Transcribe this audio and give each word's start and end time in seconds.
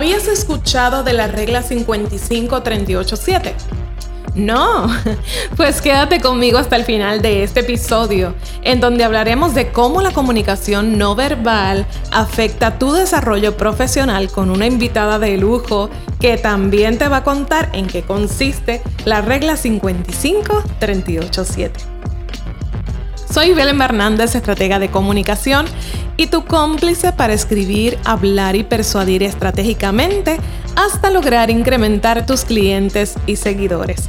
¿Habías 0.00 0.28
escuchado 0.28 1.02
de 1.02 1.12
la 1.12 1.26
regla 1.26 1.62
55-38-7? 1.62 3.52
No, 4.34 4.86
pues 5.58 5.82
quédate 5.82 6.22
conmigo 6.22 6.56
hasta 6.56 6.76
el 6.76 6.84
final 6.84 7.20
de 7.20 7.42
este 7.42 7.60
episodio, 7.60 8.34
en 8.62 8.80
donde 8.80 9.04
hablaremos 9.04 9.52
de 9.52 9.72
cómo 9.72 10.00
la 10.00 10.12
comunicación 10.12 10.96
no 10.96 11.14
verbal 11.14 11.84
afecta 12.12 12.78
tu 12.78 12.94
desarrollo 12.94 13.58
profesional 13.58 14.30
con 14.30 14.48
una 14.48 14.64
invitada 14.64 15.18
de 15.18 15.36
lujo 15.36 15.90
que 16.18 16.38
también 16.38 16.96
te 16.96 17.08
va 17.08 17.18
a 17.18 17.24
contar 17.24 17.68
en 17.74 17.86
qué 17.86 18.00
consiste 18.00 18.80
la 19.04 19.20
regla 19.20 19.52
55-38-7. 19.52 21.99
Soy 23.32 23.54
Belén 23.54 23.80
Hernández, 23.80 24.34
estratega 24.34 24.80
de 24.80 24.90
comunicación 24.90 25.66
y 26.16 26.26
tu 26.26 26.44
cómplice 26.44 27.12
para 27.12 27.32
escribir, 27.32 27.96
hablar 28.04 28.56
y 28.56 28.64
persuadir 28.64 29.22
estratégicamente 29.22 30.38
hasta 30.74 31.10
lograr 31.10 31.48
incrementar 31.48 32.26
tus 32.26 32.44
clientes 32.44 33.14
y 33.26 33.36
seguidores. 33.36 34.08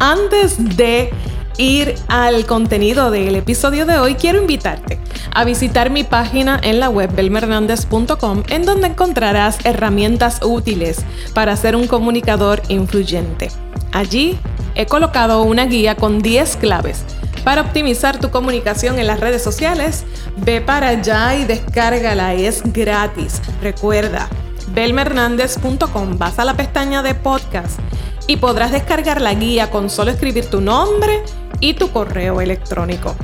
Antes 0.00 0.76
de 0.76 1.10
ir 1.58 1.94
al 2.08 2.44
contenido 2.44 3.12
del 3.12 3.36
episodio 3.36 3.86
de 3.86 3.98
hoy, 3.98 4.16
quiero 4.16 4.40
invitarte 4.40 4.98
a 5.32 5.44
visitar 5.44 5.90
mi 5.90 6.02
página 6.02 6.60
en 6.60 6.80
la 6.80 6.88
web 6.88 7.14
belmernandez.com 7.14 8.42
en 8.48 8.64
donde 8.64 8.88
encontrarás 8.88 9.64
herramientas 9.64 10.40
útiles 10.42 11.04
para 11.34 11.56
ser 11.56 11.76
un 11.76 11.86
comunicador 11.86 12.62
influyente. 12.68 13.48
Allí 13.92 14.36
he 14.74 14.86
colocado 14.86 15.42
una 15.42 15.66
guía 15.66 15.96
con 15.96 16.20
10 16.20 16.56
claves 16.56 17.04
para 17.44 17.60
optimizar 17.60 18.18
tu 18.18 18.30
comunicación 18.30 18.98
en 18.98 19.06
las 19.06 19.20
redes 19.20 19.42
sociales, 19.42 20.04
ve 20.38 20.60
para 20.60 20.88
allá 20.88 21.34
y 21.36 21.44
descárgala, 21.44 22.34
es 22.34 22.62
gratis. 22.72 23.42
Recuerda, 23.60 24.28
belmernandez.com, 24.68 26.18
vas 26.18 26.38
a 26.38 26.44
la 26.44 26.54
pestaña 26.54 27.02
de 27.02 27.14
podcast 27.14 27.78
y 28.26 28.36
podrás 28.36 28.72
descargar 28.72 29.20
la 29.20 29.34
guía 29.34 29.70
con 29.70 29.90
solo 29.90 30.10
escribir 30.10 30.46
tu 30.46 30.62
nombre 30.62 31.22
y 31.60 31.74
tu 31.74 31.90
correo 31.90 32.40
electrónico. 32.40 33.14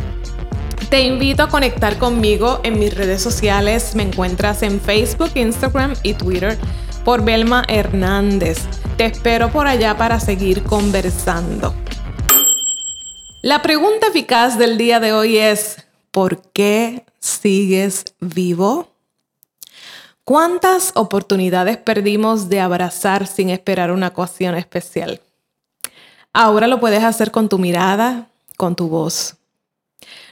Te 0.91 1.03
invito 1.03 1.45
a 1.45 1.49
conectar 1.49 1.97
conmigo 1.99 2.61
en 2.63 2.79
mis 2.79 2.95
redes 2.95 3.23
sociales. 3.23 3.95
Me 3.95 4.03
encuentras 4.03 4.63
en 4.63 4.81
Facebook, 4.81 5.31
Instagram 5.35 5.95
y 6.03 6.15
Twitter 6.15 6.59
por 7.05 7.25
Belma 7.25 7.65
Hernández. 7.69 8.59
Te 9.01 9.07
espero 9.07 9.51
por 9.51 9.67
allá 9.67 9.97
para 9.97 10.21
seguir 10.21 10.63
conversando. 10.63 11.75
La 13.41 13.63
pregunta 13.63 14.09
eficaz 14.09 14.59
del 14.59 14.77
día 14.77 15.01
de 15.01 15.15
hoy 15.15 15.39
es, 15.39 15.87
¿por 16.11 16.43
qué 16.53 17.07
sigues 17.19 18.05
vivo? 18.21 18.91
¿Cuántas 20.23 20.93
oportunidades 20.97 21.79
perdimos 21.79 22.51
de 22.51 22.61
abrazar 22.61 23.27
sin 23.27 23.49
esperar 23.49 23.91
una 23.91 24.09
ocasión 24.09 24.55
especial? 24.55 25.23
Ahora 26.35 26.67
lo 26.67 26.79
puedes 26.79 27.03
hacer 27.03 27.31
con 27.31 27.49
tu 27.49 27.59
mirada, 27.59 28.29
con 28.59 28.77
tu 28.77 28.89
voz. 28.89 29.37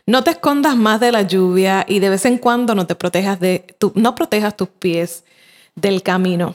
No 0.05 0.25
te 0.25 0.33
escondas 0.33 0.77
más 0.77 1.01
de 1.01 1.11
la 1.11 1.23
lluvia 1.23 1.87
y 1.89 2.01
de 2.01 2.11
vez 2.11 2.27
en 2.27 2.37
cuando 2.37 2.75
no 2.75 2.87
te 2.87 2.95
protejas 2.95 3.41
de 3.41 3.65
no 3.95 4.15
protejas 4.15 4.55
tus 4.59 4.69
pies 4.69 5.25
del 5.75 6.03
camino. 6.03 6.55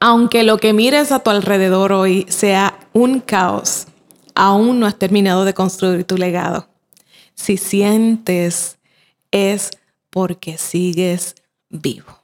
Aunque 0.00 0.42
lo 0.42 0.58
que 0.58 0.72
mires 0.72 1.12
a 1.12 1.20
tu 1.20 1.30
alrededor 1.30 1.92
hoy 1.92 2.26
sea 2.28 2.78
un 2.92 3.20
caos, 3.20 3.86
aún 4.34 4.80
no 4.80 4.86
has 4.86 4.98
terminado 4.98 5.44
de 5.44 5.54
construir 5.54 6.04
tu 6.04 6.16
legado. 6.16 6.68
Si 7.34 7.56
sientes, 7.56 8.78
es 9.30 9.70
porque 10.10 10.58
sigues 10.58 11.34
vivo. 11.68 12.22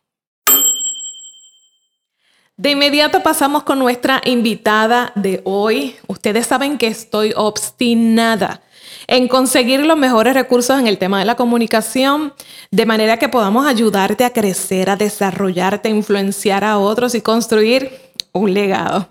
De 2.56 2.72
inmediato 2.72 3.22
pasamos 3.22 3.62
con 3.62 3.78
nuestra 3.78 4.20
invitada 4.24 5.12
de 5.14 5.40
hoy. 5.44 5.94
Ustedes 6.08 6.46
saben 6.46 6.76
que 6.76 6.88
estoy 6.88 7.32
obstinada 7.36 8.62
en 9.08 9.26
conseguir 9.26 9.84
los 9.84 9.98
mejores 9.98 10.34
recursos 10.34 10.78
en 10.78 10.86
el 10.86 10.98
tema 10.98 11.18
de 11.18 11.24
la 11.24 11.34
comunicación, 11.34 12.32
de 12.70 12.86
manera 12.86 13.16
que 13.16 13.28
podamos 13.28 13.66
ayudarte 13.66 14.24
a 14.24 14.32
crecer, 14.32 14.90
a 14.90 14.96
desarrollarte, 14.96 15.88
a 15.88 15.92
influenciar 15.92 16.62
a 16.62 16.78
otros 16.78 17.16
y 17.16 17.20
construir 17.20 17.90
un 18.32 18.54
legado. 18.54 19.08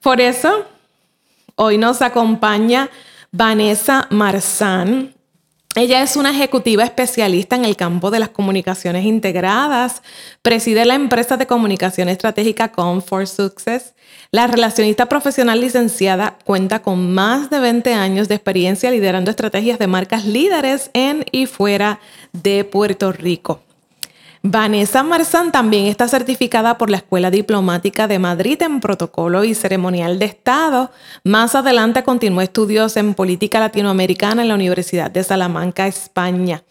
Por 0.00 0.20
eso, 0.20 0.66
Hoy 1.56 1.78
nos 1.78 2.02
acompaña 2.02 2.90
Vanessa 3.30 4.08
Marzán. 4.10 5.13
Ella 5.76 6.02
es 6.02 6.14
una 6.14 6.30
ejecutiva 6.30 6.84
especialista 6.84 7.56
en 7.56 7.64
el 7.64 7.74
campo 7.74 8.12
de 8.12 8.20
las 8.20 8.28
comunicaciones 8.28 9.04
integradas, 9.04 10.02
preside 10.40 10.84
la 10.84 10.94
empresa 10.94 11.36
de 11.36 11.48
comunicación 11.48 12.08
estratégica 12.08 12.70
Comfort 12.70 13.26
Success. 13.26 13.94
La 14.30 14.46
relacionista 14.46 15.06
profesional 15.06 15.60
licenciada 15.60 16.38
cuenta 16.44 16.80
con 16.80 17.12
más 17.12 17.50
de 17.50 17.58
20 17.58 17.92
años 17.92 18.28
de 18.28 18.36
experiencia 18.36 18.92
liderando 18.92 19.32
estrategias 19.32 19.80
de 19.80 19.88
marcas 19.88 20.24
líderes 20.24 20.90
en 20.92 21.24
y 21.32 21.46
fuera 21.46 21.98
de 22.32 22.62
Puerto 22.62 23.10
Rico. 23.10 23.63
Vanessa 24.46 25.02
Marzán 25.02 25.52
también 25.52 25.86
está 25.86 26.06
certificada 26.06 26.76
por 26.76 26.90
la 26.90 26.98
Escuela 26.98 27.30
Diplomática 27.30 28.06
de 28.06 28.18
Madrid 28.18 28.60
en 28.60 28.80
Protocolo 28.80 29.42
y 29.42 29.54
Ceremonial 29.54 30.18
de 30.18 30.26
Estado. 30.26 30.90
Más 31.24 31.54
adelante 31.54 32.02
continuó 32.02 32.42
estudios 32.42 32.98
en 32.98 33.14
política 33.14 33.58
latinoamericana 33.58 34.42
en 34.42 34.48
la 34.48 34.54
Universidad 34.54 35.10
de 35.10 35.24
Salamanca, 35.24 35.86
España. 35.86 36.62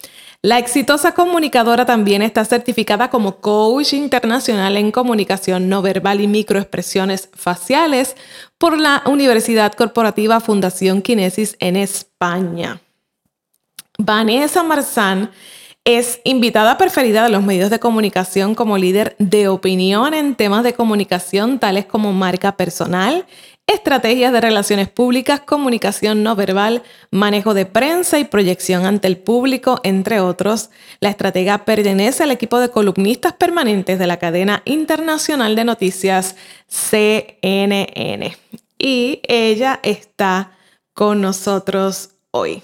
La 0.44 0.60
exitosa 0.60 1.14
comunicadora 1.14 1.84
también 1.84 2.22
está 2.22 2.46
certificada 2.46 3.10
como 3.10 3.38
coach 3.38 3.94
internacional 3.94 4.78
en 4.78 4.92
comunicación 4.92 5.68
no 5.68 5.82
verbal 5.82 6.22
y 6.22 6.28
microexpresiones 6.28 7.30
faciales 7.34 8.16
por 8.60 8.80
la 8.80 9.02
Universidad 9.08 9.74
Corporativa 9.74 10.40
Fundación 10.42 11.02
Kinesis 11.02 11.56
en 11.60 11.78
España. 11.78 12.80
Vanessa 13.98 14.62
Marzán 14.62 15.32
es 15.86 16.22
invitada 16.24 16.78
preferida 16.78 17.24
de 17.24 17.30
los 17.30 17.44
medios 17.44 17.70
de 17.70 17.80
comunicación 17.80 18.56
como 18.56 18.78
líder 18.78 19.16
de 19.20 19.50
opinión 19.50 20.14
en 20.14 20.36
temas 20.36 20.64
de 20.64 20.74
comunicación 20.74 21.60
tales 21.60 21.86
como 21.86 22.14
marca 22.14 22.56
personal, 22.56 23.26
estrategias 23.68 24.32
de 24.32 24.40
relaciones 24.40 24.88
públicas, 24.88 25.42
comunicación 25.42 26.24
no 26.24 26.38
verbal, 26.38 26.84
manejo 27.12 27.54
de 27.54 27.66
prensa 27.66 28.18
y 28.18 28.24
proyección 28.24 28.86
ante 28.86 29.08
el 29.10 29.18
público, 29.18 29.82
entre 29.84 30.22
otros. 30.22 30.70
La 31.02 31.10
estratega 31.10 31.66
pertenece 31.66 32.24
al 32.24 32.32
equipo 32.32 32.60
de 32.60 32.70
columnistas 32.70 33.34
permanentes 33.34 34.00
de 34.00 34.08
la 34.08 34.18
cadena 34.18 34.62
internacional 34.64 35.56
de 35.56 35.66
noticias 35.66 36.38
CNN. 36.68 38.38
Y 38.78 39.22
ella 39.28 39.82
está 39.84 40.52
con 40.94 41.20
nosotros 41.22 42.12
hoy. 42.32 42.64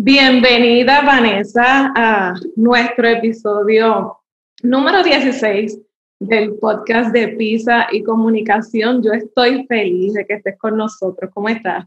Bienvenida, 0.00 1.00
Vanessa, 1.00 1.92
a 1.92 2.34
nuestro 2.54 3.08
episodio 3.08 4.20
número 4.62 5.02
16 5.02 5.76
del 6.20 6.54
podcast 6.54 7.10
de 7.10 7.30
PISA 7.30 7.88
y 7.90 8.04
Comunicación. 8.04 9.02
Yo 9.02 9.10
estoy 9.10 9.66
feliz 9.66 10.12
de 10.12 10.24
que 10.24 10.34
estés 10.34 10.56
con 10.56 10.76
nosotros. 10.76 11.32
¿Cómo 11.34 11.48
estás? 11.48 11.84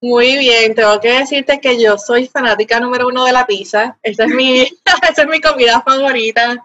Muy 0.00 0.38
bien, 0.38 0.72
tengo 0.76 1.00
que 1.00 1.18
decirte 1.18 1.58
que 1.60 1.82
yo 1.82 1.98
soy 1.98 2.28
fanática 2.28 2.78
número 2.78 3.08
uno 3.08 3.24
de 3.24 3.32
la 3.32 3.44
pizza. 3.44 3.98
Esa 4.04 4.26
es 4.26 4.30
mi, 4.32 4.60
esa 5.10 5.22
es 5.22 5.28
mi 5.28 5.40
comida 5.40 5.82
favorita. 5.82 6.64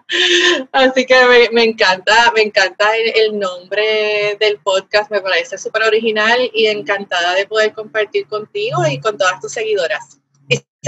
Así 0.70 1.04
que 1.06 1.48
me, 1.50 1.64
encanta, 1.64 2.30
me 2.36 2.42
encanta 2.42 2.96
el, 2.96 3.36
nombre 3.36 4.36
del 4.38 4.60
podcast, 4.60 5.10
me 5.10 5.20
parece 5.20 5.58
súper 5.58 5.82
original 5.82 6.38
y 6.54 6.66
encantada 6.66 7.34
de 7.34 7.48
poder 7.48 7.72
compartir 7.72 8.28
contigo 8.28 8.86
y 8.88 9.00
con 9.00 9.18
todas 9.18 9.40
tus 9.40 9.50
seguidoras 9.50 10.17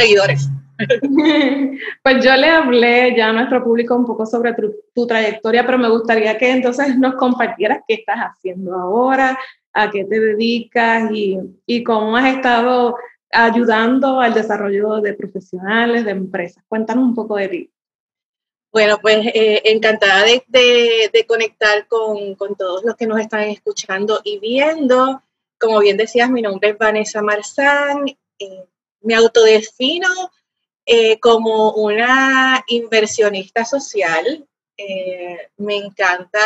seguidores. 0.01 0.49
Pues 2.03 2.25
yo 2.25 2.35
le 2.37 2.49
hablé 2.49 3.15
ya 3.15 3.29
a 3.29 3.33
nuestro 3.35 3.63
público 3.63 3.95
un 3.95 4.07
poco 4.07 4.25
sobre 4.25 4.55
tu, 4.95 5.07
trayectoria, 5.07 5.67
pero 5.67 5.77
me 5.77 5.91
gustaría 5.91 6.39
que 6.39 6.51
entonces 6.51 6.97
nos 6.97 7.17
compartieras 7.17 7.83
qué 7.87 7.95
estás 7.95 8.17
haciendo 8.17 8.75
ahora, 8.75 9.39
a 9.75 9.91
qué 9.91 10.07
te 10.07 10.19
dedicas 10.19 11.11
y, 11.13 11.39
y 11.67 11.85
cómo 11.85 12.17
has 12.17 12.35
estado 12.35 12.97
ayudando 13.31 14.21
al 14.21 14.35
desarrollo 14.35 15.01
de 15.01 15.15
profesionales, 15.15 16.05
de 16.05 16.13
empresas. 16.13 16.65
Cuéntanos 16.67 17.05
un 17.05 17.15
poco 17.15 17.37
de 17.37 17.49
ti. 17.49 17.71
Bueno, 18.73 18.99
pues 19.03 19.27
eh, 19.35 19.63
encantada 19.65 20.25
de, 20.25 20.43
de, 21.13 21.27
conectar 21.27 21.89
con, 21.89 22.37
con, 22.37 22.55
todos 22.55 22.85
los 22.85 22.95
que 22.95 23.07
nos 23.07 23.21
están 23.21 23.43
escuchando 23.43 24.21
y 24.23 24.39
viendo. 24.39 25.23
Como 25.59 25.81
bien 25.81 25.97
decías, 25.97 26.31
mi 26.31 26.41
nombre 26.41 26.71
es 26.71 26.79
Vanessa 26.79 27.21
Marzán. 27.21 28.07
Eh, 28.39 28.65
me 29.03 29.15
autodefino 29.15 30.09
eh, 30.87 31.19
como 31.21 31.73
una 31.73 32.65
inversionista 32.69 33.65
social. 33.65 34.47
Eh, 34.77 35.51
me 35.59 35.77
encanta 35.77 36.41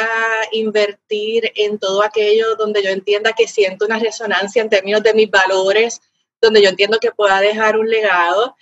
invertir 0.53 1.53
en 1.55 1.79
todo 1.79 2.03
aquello 2.03 2.57
donde 2.57 2.83
yo 2.83 2.91
entienda 2.91 3.33
que 3.33 3.47
siento 3.47 3.87
una 3.87 3.99
resonancia 3.99 4.61
en 4.61 4.69
términos 4.69 5.03
de 5.03 5.15
mis 5.15 5.31
valores, 5.31 6.01
donde 6.41 6.61
yo 6.61 6.69
entiendo 6.69 6.99
que 6.99 7.13
pueda 7.13 7.41
dejar 7.41 7.79
un 7.79 7.89
legado. 7.89 8.57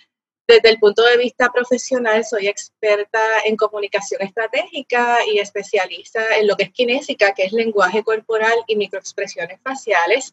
Desde 0.53 0.69
el 0.69 0.77
punto 0.77 1.01
de 1.01 1.17
vista 1.17 1.51
profesional, 1.51 2.23
soy 2.23 2.47
experta 2.47 3.19
en 3.43 3.55
comunicación 3.55 4.21
estratégica 4.21 5.17
y 5.25 5.39
especialista 5.39 6.37
en 6.37 6.45
lo 6.45 6.55
que 6.55 6.65
es 6.65 6.71
kinésica, 6.71 7.33
que 7.33 7.45
es 7.45 7.53
lenguaje 7.53 8.03
corporal 8.03 8.53
y 8.67 8.75
microexpresiones 8.75 9.59
faciales. 9.63 10.31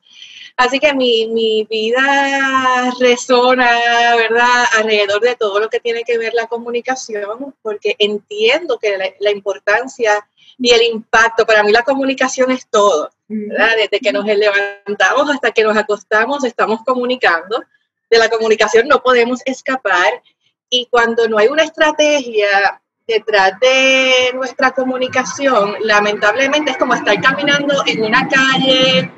Así 0.59 0.79
que 0.79 0.93
mi, 0.93 1.27
mi 1.29 1.67
vida 1.71 2.93
resona, 3.01 3.71
¿verdad?, 4.15 4.65
alrededor 4.77 5.23
de 5.23 5.37
todo 5.37 5.59
lo 5.59 5.71
que 5.71 5.81
tiene 5.81 6.05
que 6.05 6.19
ver 6.19 6.35
la 6.35 6.49
comunicación, 6.49 7.55
porque 7.63 7.97
entiendo 7.99 8.79
que 8.79 8.99
la, 8.99 9.07
la 9.21 9.31
importancia 9.31 10.29
y 10.59 10.71
el 10.71 10.83
impacto, 10.83 11.47
para 11.47 11.63
mí 11.63 11.73
la 11.73 11.83
comunicación 11.83 12.51
es 12.51 12.67
todo, 12.67 13.11
¿verdad? 13.27 13.75
Desde 13.75 14.01
que 14.01 14.13
nos 14.13 14.27
levantamos 14.27 15.31
hasta 15.31 15.51
que 15.51 15.65
nos 15.65 15.79
acostamos, 15.79 16.45
estamos 16.45 16.81
comunicando 16.85 17.65
de 18.11 18.19
la 18.19 18.29
comunicación 18.29 18.89
no 18.89 19.03
podemos 19.03 19.41
escapar 19.45 20.23
y 20.69 20.87
cuando 20.87 21.29
no 21.29 21.39
hay 21.39 21.49
una 21.49 21.63
estrategia 21.63 22.81
detrás 23.07 23.59
de 23.61 24.31
nuestra 24.35 24.71
comunicación, 24.73 25.75
lamentablemente 25.81 26.73
es 26.73 26.77
como 26.77 26.95
estar 26.95 27.21
caminando 27.21 27.83
en 27.87 28.05
una 28.05 28.29
calle 28.29 29.11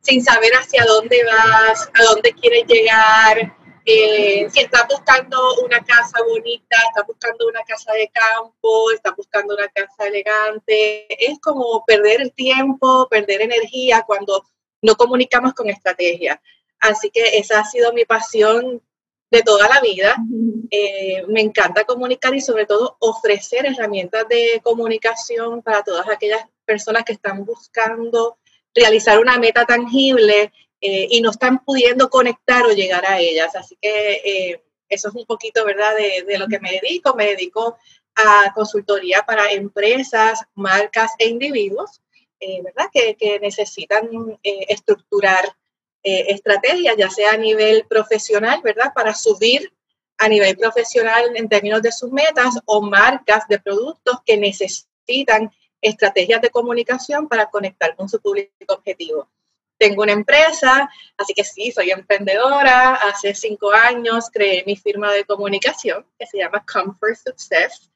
sin 0.00 0.22
saber 0.22 0.52
hacia 0.52 0.84
dónde 0.84 1.24
vas, 1.24 1.90
a 1.94 2.02
dónde 2.02 2.32
quieres 2.34 2.64
llegar. 2.66 3.56
Eh, 3.86 4.46
si 4.50 4.60
estás 4.60 4.86
buscando 4.88 5.38
una 5.62 5.82
casa 5.82 6.18
bonita, 6.26 6.76
estás 6.88 7.06
buscando 7.06 7.46
una 7.48 7.62
casa 7.62 7.92
de 7.92 8.10
campo, 8.12 8.90
estás 8.90 9.14
buscando 9.16 9.54
una 9.54 9.68
casa 9.68 10.06
elegante, 10.06 11.06
es 11.08 11.38
como 11.40 11.84
perder 11.86 12.20
el 12.20 12.32
tiempo, 12.32 13.08
perder 13.10 13.42
energía 13.42 14.02
cuando 14.06 14.44
no 14.82 14.94
comunicamos 14.96 15.54
con 15.54 15.70
estrategia. 15.70 16.40
Así 16.84 17.10
que 17.10 17.38
esa 17.38 17.60
ha 17.60 17.64
sido 17.64 17.94
mi 17.94 18.04
pasión 18.04 18.82
de 19.30 19.42
toda 19.42 19.66
la 19.68 19.80
vida. 19.80 20.16
Eh, 20.70 21.24
me 21.28 21.40
encanta 21.40 21.84
comunicar 21.84 22.34
y 22.34 22.42
sobre 22.42 22.66
todo 22.66 22.98
ofrecer 23.00 23.64
herramientas 23.64 24.28
de 24.28 24.60
comunicación 24.62 25.62
para 25.62 25.82
todas 25.82 26.06
aquellas 26.10 26.44
personas 26.66 27.04
que 27.04 27.14
están 27.14 27.42
buscando 27.46 28.36
realizar 28.74 29.18
una 29.18 29.38
meta 29.38 29.64
tangible 29.64 30.52
eh, 30.78 31.06
y 31.08 31.22
no 31.22 31.30
están 31.30 31.64
pudiendo 31.64 32.10
conectar 32.10 32.66
o 32.66 32.72
llegar 32.72 33.06
a 33.06 33.18
ellas. 33.18 33.56
Así 33.56 33.78
que 33.80 34.20
eh, 34.22 34.62
eso 34.86 35.08
es 35.08 35.14
un 35.14 35.24
poquito, 35.24 35.64
¿verdad?, 35.64 35.96
de, 35.96 36.38
lo 36.38 36.48
que 36.48 36.60
me 36.60 36.72
dedico. 36.82 37.14
Me 37.14 37.28
dedico 37.28 37.78
a 38.14 38.52
consultoría 38.52 39.22
para 39.22 39.50
empresas, 39.52 40.42
marcas 40.54 41.12
e 41.18 41.28
individuos, 41.28 42.02
¿verdad?, 42.62 42.90
que, 42.92 43.14
que 43.14 43.40
necesitan 43.40 44.38
estructurar 44.42 45.56
eh, 46.04 46.26
estrategias, 46.28 46.96
ya 46.98 47.08
sea 47.08 47.32
a 47.32 47.36
nivel 47.38 47.86
profesional, 47.88 48.60
¿verdad? 48.62 48.92
Para 48.94 49.14
subir 49.14 49.72
a 50.18 50.28
nivel 50.28 50.54
profesional 50.56 51.34
en 51.34 51.48
términos 51.48 51.80
de 51.80 51.90
sus 51.90 52.12
metas 52.12 52.54
o 52.66 52.82
marcas 52.82 53.48
de 53.48 53.58
productos 53.58 54.18
que 54.24 54.36
necesitan 54.36 55.50
estrategias 55.80 56.42
de 56.42 56.50
comunicación 56.50 57.26
para 57.26 57.46
conectar 57.46 57.96
con 57.96 58.08
su 58.08 58.20
público 58.20 58.52
objetivo. 58.68 59.30
Tengo 59.78 60.02
una 60.02 60.12
empresa, 60.12 60.90
así 61.16 61.32
que 61.34 61.42
sí, 61.42 61.72
soy 61.72 61.90
emprendedora. 61.90 62.96
Hace 62.96 63.34
cinco 63.34 63.72
años 63.72 64.30
creé 64.30 64.62
mi 64.66 64.76
firma 64.76 65.10
de 65.10 65.24
comunicación 65.24 66.06
que 66.18 66.26
se 66.26 66.36
llama 66.36 66.64
Comfort 66.70 67.16
Success, 67.16 67.90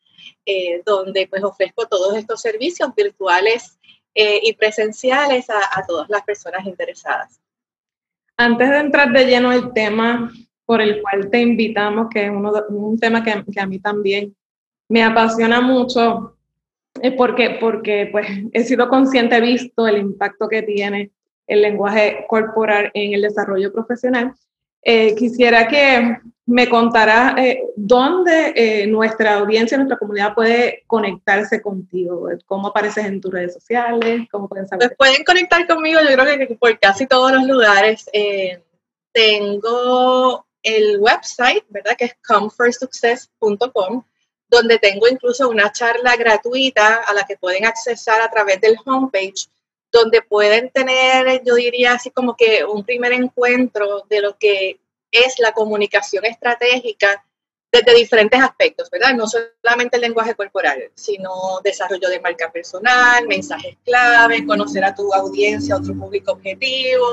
eh, 0.46 0.82
donde 0.84 1.28
pues 1.28 1.44
ofrezco 1.44 1.86
todos 1.86 2.16
estos 2.16 2.40
servicios 2.40 2.94
virtuales 2.94 3.78
eh, 4.14 4.40
y 4.42 4.54
presenciales 4.54 5.48
a, 5.50 5.60
a 5.78 5.86
todas 5.86 6.08
las 6.08 6.22
personas 6.22 6.66
interesadas. 6.66 7.40
Antes 8.40 8.70
de 8.70 8.78
entrar 8.78 9.12
de 9.12 9.26
lleno 9.26 9.52
el 9.52 9.72
tema 9.72 10.30
por 10.64 10.80
el 10.80 11.02
cual 11.02 11.28
te 11.28 11.40
invitamos, 11.40 12.06
que 12.08 12.26
es 12.26 12.30
uno 12.30 12.52
un 12.68 12.98
tema 12.98 13.24
que, 13.24 13.44
que, 13.52 13.60
a 13.60 13.66
mí 13.66 13.80
también 13.80 14.36
me 14.88 15.02
apasiona 15.02 15.60
mucho, 15.60 16.36
es 17.02 17.12
porque, 17.14 17.58
porque 17.60 18.08
pues, 18.12 18.28
he 18.52 18.62
sido 18.62 18.88
consciente, 18.88 19.36
he 19.36 19.40
visto 19.40 19.88
el 19.88 19.98
impacto 19.98 20.48
que 20.48 20.62
tiene 20.62 21.10
el 21.48 21.62
lenguaje 21.62 22.26
corporal 22.28 22.92
en 22.94 23.12
el 23.12 23.22
desarrollo 23.22 23.72
profesional. 23.72 24.32
Eh, 24.82 25.14
quisiera 25.14 25.66
que 25.68 26.18
me 26.46 26.68
contara 26.68 27.34
eh, 27.36 27.62
dónde 27.76 28.52
eh, 28.54 28.86
nuestra 28.86 29.34
audiencia, 29.34 29.76
nuestra 29.76 29.98
comunidad 29.98 30.34
puede 30.34 30.84
conectarse 30.86 31.60
contigo, 31.60 32.28
cómo 32.46 32.68
apareces 32.68 33.04
en 33.04 33.20
tus 33.20 33.32
redes 33.32 33.54
sociales, 33.54 34.26
cómo 34.30 34.48
pueden 34.48 34.66
saber. 34.66 34.88
Pues 34.96 35.10
pueden 35.10 35.24
conectar 35.24 35.66
conmigo, 35.66 36.00
yo 36.00 36.16
creo 36.16 36.38
que 36.38 36.54
por 36.54 36.78
casi 36.78 37.06
todos 37.06 37.32
los 37.32 37.44
lugares. 37.44 38.08
tengo 39.12 40.46
el 40.62 40.98
website, 41.00 41.64
¿verdad? 41.68 41.96
Que 41.96 42.06
es 42.06 42.16
comfortsuccess.com, 42.26 44.02
donde 44.48 44.78
tengo 44.78 45.08
incluso 45.08 45.48
una 45.48 45.72
charla 45.72 46.16
gratuita 46.16 47.02
a 47.06 47.12
la 47.12 47.24
que 47.24 47.36
pueden 47.36 47.66
accesar 47.66 48.20
a 48.20 48.30
través 48.30 48.60
del 48.60 48.76
homepage 48.84 49.48
donde 49.90 50.22
pueden 50.22 50.70
tener, 50.70 51.42
yo 51.44 51.54
diría 51.54 51.92
así 51.92 52.10
como 52.10 52.36
que 52.36 52.64
un 52.64 52.84
primer 52.84 53.12
encuentro 53.12 54.04
de 54.08 54.20
lo 54.20 54.36
que 54.36 54.80
es 55.10 55.38
la 55.38 55.52
comunicación 55.52 56.24
estratégica 56.24 57.24
desde 57.70 57.94
diferentes 57.94 58.40
aspectos, 58.40 58.88
¿verdad? 58.90 59.14
No 59.14 59.26
solamente 59.26 59.96
el 59.96 60.02
lenguaje 60.02 60.34
corporal, 60.34 60.90
sino 60.94 61.60
desarrollo 61.62 62.08
de 62.08 62.20
marca 62.20 62.50
personal, 62.50 63.26
mensajes 63.26 63.76
clave, 63.84 64.46
conocer 64.46 64.84
a 64.84 64.94
tu 64.94 65.12
audiencia, 65.12 65.74
a 65.74 65.82
tu 65.82 65.96
público 65.98 66.32
objetivo, 66.32 67.06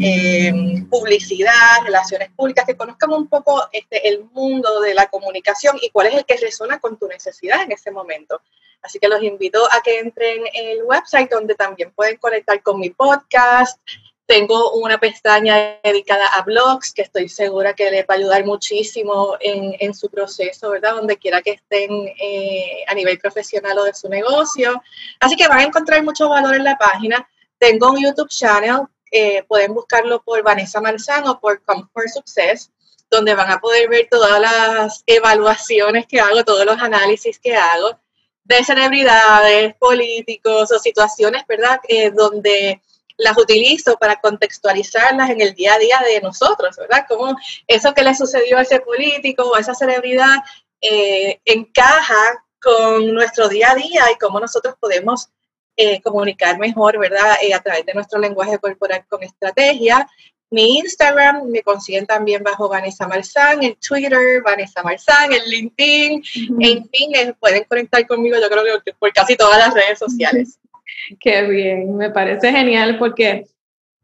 em, 0.00 0.88
publicidad, 0.88 1.82
relaciones 1.82 2.30
públicas, 2.36 2.64
que 2.64 2.76
conozcan 2.76 3.12
un 3.12 3.26
poco 3.26 3.64
este, 3.72 4.08
el 4.08 4.24
mundo 4.32 4.80
de 4.80 4.94
la 4.94 5.08
comunicación 5.08 5.76
y 5.82 5.90
cuál 5.90 6.06
es 6.06 6.14
el 6.14 6.24
que 6.24 6.36
resuena 6.36 6.78
con 6.78 6.96
tu 6.96 7.08
necesidad 7.08 7.62
en 7.62 7.72
ese 7.72 7.90
momento. 7.90 8.40
Así 8.84 8.98
que 8.98 9.08
los 9.08 9.22
invito 9.22 9.66
a 9.72 9.80
que 9.80 9.98
entren 9.98 10.44
en 10.52 10.68
el 10.68 10.82
website 10.84 11.30
donde 11.30 11.54
también 11.54 11.90
pueden 11.92 12.18
conectar 12.18 12.62
con 12.62 12.78
mi 12.78 12.90
podcast. 12.90 13.80
Tengo 14.26 14.72
una 14.72 14.98
pestaña 14.98 15.78
dedicada 15.82 16.26
a 16.28 16.42
blogs 16.42 16.92
que 16.92 17.00
estoy 17.00 17.30
segura 17.30 17.72
que 17.72 17.90
les 17.90 18.02
va 18.02 18.14
a 18.14 18.18
ayudar 18.18 18.44
muchísimo 18.44 19.36
en, 19.40 19.74
en 19.80 19.94
su 19.94 20.10
proceso, 20.10 20.68
¿verdad? 20.68 20.96
Donde 20.96 21.16
quiera 21.16 21.40
que 21.40 21.52
estén 21.52 21.90
eh, 22.20 22.84
a 22.86 22.94
nivel 22.94 23.18
profesional 23.18 23.78
o 23.78 23.84
de 23.84 23.94
su 23.94 24.10
negocio. 24.10 24.82
Así 25.18 25.34
que 25.34 25.48
van 25.48 25.60
a 25.60 25.64
encontrar 25.64 26.02
mucho 26.02 26.28
valor 26.28 26.54
en 26.54 26.64
la 26.64 26.76
página. 26.76 27.26
Tengo 27.56 27.90
un 27.90 28.02
YouTube 28.02 28.28
channel, 28.28 28.82
eh, 29.10 29.44
pueden 29.44 29.72
buscarlo 29.72 30.22
por 30.22 30.42
Vanessa 30.42 30.82
Marzán 30.82 31.26
o 31.26 31.40
por 31.40 31.62
Comfort 31.62 32.08
Success, 32.08 32.70
donde 33.10 33.34
van 33.34 33.50
a 33.50 33.60
poder 33.60 33.88
ver 33.88 34.08
todas 34.10 34.38
las 34.38 35.02
evaluaciones 35.06 36.06
que 36.06 36.20
hago, 36.20 36.44
todos 36.44 36.66
los 36.66 36.78
análisis 36.78 37.38
que 37.38 37.56
hago 37.56 37.98
de 38.44 38.62
celebridades, 38.62 39.74
políticos 39.76 40.70
o 40.70 40.78
situaciones, 40.78 41.44
¿verdad? 41.48 41.80
Eh, 41.88 42.10
donde 42.10 42.80
las 43.16 43.38
utilizo 43.38 43.96
para 43.96 44.20
contextualizarlas 44.20 45.30
en 45.30 45.40
el 45.40 45.54
día 45.54 45.74
a 45.74 45.78
día 45.78 46.00
de 46.06 46.20
nosotros, 46.20 46.76
¿verdad? 46.76 47.06
Como 47.08 47.36
eso 47.66 47.94
que 47.94 48.02
le 48.02 48.14
sucedió 48.14 48.58
a 48.58 48.62
ese 48.62 48.80
político 48.80 49.44
o 49.44 49.54
a 49.54 49.60
esa 49.60 49.74
celebridad 49.74 50.36
eh, 50.80 51.40
encaja 51.44 52.44
con 52.60 53.14
nuestro 53.14 53.48
día 53.48 53.70
a 53.70 53.74
día 53.74 54.04
y 54.12 54.18
cómo 54.18 54.40
nosotros 54.40 54.74
podemos 54.78 55.28
eh, 55.76 56.00
comunicar 56.02 56.58
mejor, 56.58 56.98
¿verdad? 56.98 57.36
a 57.54 57.62
través 57.62 57.86
de 57.86 57.94
nuestro 57.94 58.18
lenguaje 58.18 58.58
corporal 58.58 59.04
con 59.08 59.22
estrategia 59.22 60.08
mi 60.54 60.78
Instagram 60.78 61.48
me 61.50 61.62
consiguen 61.62 62.06
también 62.06 62.42
bajo 62.42 62.68
Vanessa 62.68 63.08
Marzán, 63.08 63.62
el 63.62 63.76
Twitter, 63.76 64.40
Vanessa 64.44 64.82
Marzán, 64.82 65.32
el 65.32 65.50
LinkedIn, 65.50 66.22
en 66.60 66.88
fin, 66.88 67.34
pueden 67.40 67.64
conectar 67.64 68.06
conmigo 68.06 68.36
yo 68.40 68.48
creo 68.48 68.80
que 68.84 68.92
por 68.92 69.12
casi 69.12 69.36
todas 69.36 69.58
las 69.58 69.74
redes 69.74 69.98
sociales. 69.98 70.60
Qué 71.20 71.42
bien, 71.42 71.96
me 71.96 72.10
parece 72.10 72.52
genial 72.52 72.98
porque 72.98 73.46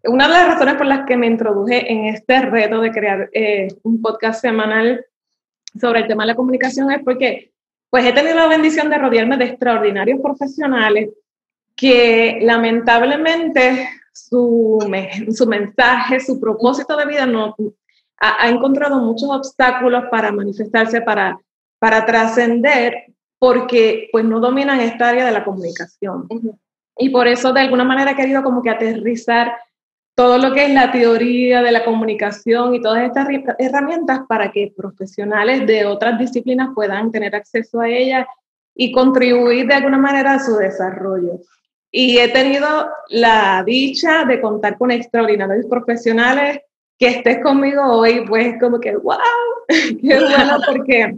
una 0.04 0.26
de 0.26 0.34
las 0.34 0.46
razones 0.48 0.74
por 0.74 0.86
las 0.86 1.06
que 1.06 1.16
me 1.16 1.28
introduje 1.28 1.90
en 1.90 2.06
este 2.06 2.40
reto 2.40 2.80
de 2.80 2.90
crear 2.90 3.30
eh, 3.32 3.68
un 3.82 4.02
podcast 4.02 4.40
semanal 4.40 5.06
sobre 5.80 6.00
el 6.00 6.08
tema 6.08 6.24
de 6.24 6.28
la 6.28 6.34
comunicación 6.34 6.90
es 6.90 7.00
porque 7.04 7.52
pues 7.90 8.04
he 8.04 8.12
tenido 8.12 8.34
la 8.34 8.48
bendición 8.48 8.90
de 8.90 8.98
rodearme 8.98 9.36
de 9.36 9.44
extraordinarios 9.44 10.20
profesionales 10.20 11.10
que 11.76 12.38
lamentablemente 12.42 13.88
su, 14.28 14.78
su 15.32 15.46
mensaje, 15.46 16.20
su 16.20 16.40
propósito 16.40 16.96
de 16.96 17.06
vida, 17.06 17.26
no, 17.26 17.54
ha, 18.20 18.48
encontrado 18.48 19.00
muchos 19.00 19.28
obstáculos 19.30 20.04
para 20.10 20.30
manifestarse, 20.30 21.00
para, 21.00 21.38
para 21.78 22.04
trascender, 22.04 23.06
porque 23.38 24.08
pues 24.12 24.24
no 24.24 24.40
dominan 24.40 24.80
esta 24.80 25.08
área 25.08 25.24
de 25.24 25.32
la 25.32 25.44
comunicación. 25.44 26.28
Y 26.98 27.08
por 27.08 27.26
eso 27.26 27.52
de 27.52 27.60
alguna 27.60 27.84
manera 27.84 28.12
he 28.12 28.16
querido 28.16 28.42
como 28.42 28.62
que 28.62 28.70
aterrizar 28.70 29.54
todo 30.14 30.36
lo 30.36 30.52
que 30.52 30.66
es 30.66 30.74
la 30.74 30.92
teoría 30.92 31.62
de 31.62 31.72
la 31.72 31.82
comunicación 31.82 32.74
y 32.74 32.82
todas 32.82 33.04
estas 33.04 33.26
herramientas 33.58 34.20
para 34.28 34.52
que 34.52 34.72
profesionales 34.76 35.66
de 35.66 35.86
otras 35.86 36.18
disciplinas 36.18 36.70
puedan 36.74 37.10
tener 37.10 37.34
acceso 37.34 37.80
a 37.80 37.88
ellas 37.88 38.26
y 38.74 38.92
contribuir 38.92 39.66
de 39.66 39.74
alguna 39.74 39.96
manera 39.96 40.34
a 40.34 40.38
su 40.44 40.56
desarrollo. 40.56 41.40
Y 41.90 42.18
he 42.18 42.28
tenido 42.28 42.88
la 43.08 43.64
dicha 43.64 44.24
de 44.24 44.40
contar 44.40 44.78
con 44.78 44.90
extraordinarios 44.90 45.66
profesionales 45.66 46.60
que 46.98 47.08
estés 47.08 47.42
conmigo 47.42 47.82
hoy, 47.82 48.24
pues 48.28 48.60
como 48.60 48.78
que, 48.78 48.94
wow, 48.96 49.18
qué 49.68 50.20
bueno 50.20 50.58
porque 50.66 51.16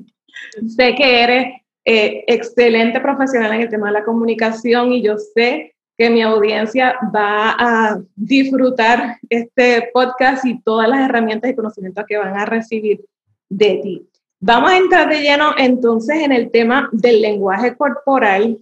sé 0.69 0.95
que 0.95 1.23
eres 1.23 1.47
eh, 1.85 2.25
excelente 2.29 3.01
profesional 3.01 3.53
en 3.55 3.63
el 3.63 3.69
tema 3.69 3.89
de 3.89 3.95
la 3.95 4.05
comunicación 4.05 4.93
y 4.93 5.03
yo 5.03 5.17
sé 5.19 5.75
que 5.99 6.09
mi 6.09 6.23
audiencia 6.23 6.97
va 7.15 7.57
a 7.59 8.01
disfrutar 8.15 9.19
este 9.29 9.91
podcast 9.93 10.45
y 10.47 10.61
todas 10.63 10.89
las 10.89 11.09
herramientas 11.09 11.51
y 11.51 11.57
conocimientos 11.57 12.05
que 12.07 12.17
van 12.17 12.37
a 12.37 12.47
recibir 12.47 13.05
de 13.49 13.81
ti. 13.83 14.09
Vamos 14.41 14.71
a 14.71 14.77
entrar 14.77 15.09
de 15.09 15.21
lleno 15.21 15.55
entonces 15.59 16.23
en 16.23 16.33
el 16.33 16.51
tema 16.51 16.89
del 16.93 17.21
lenguaje 17.21 17.77
corporal, 17.77 18.59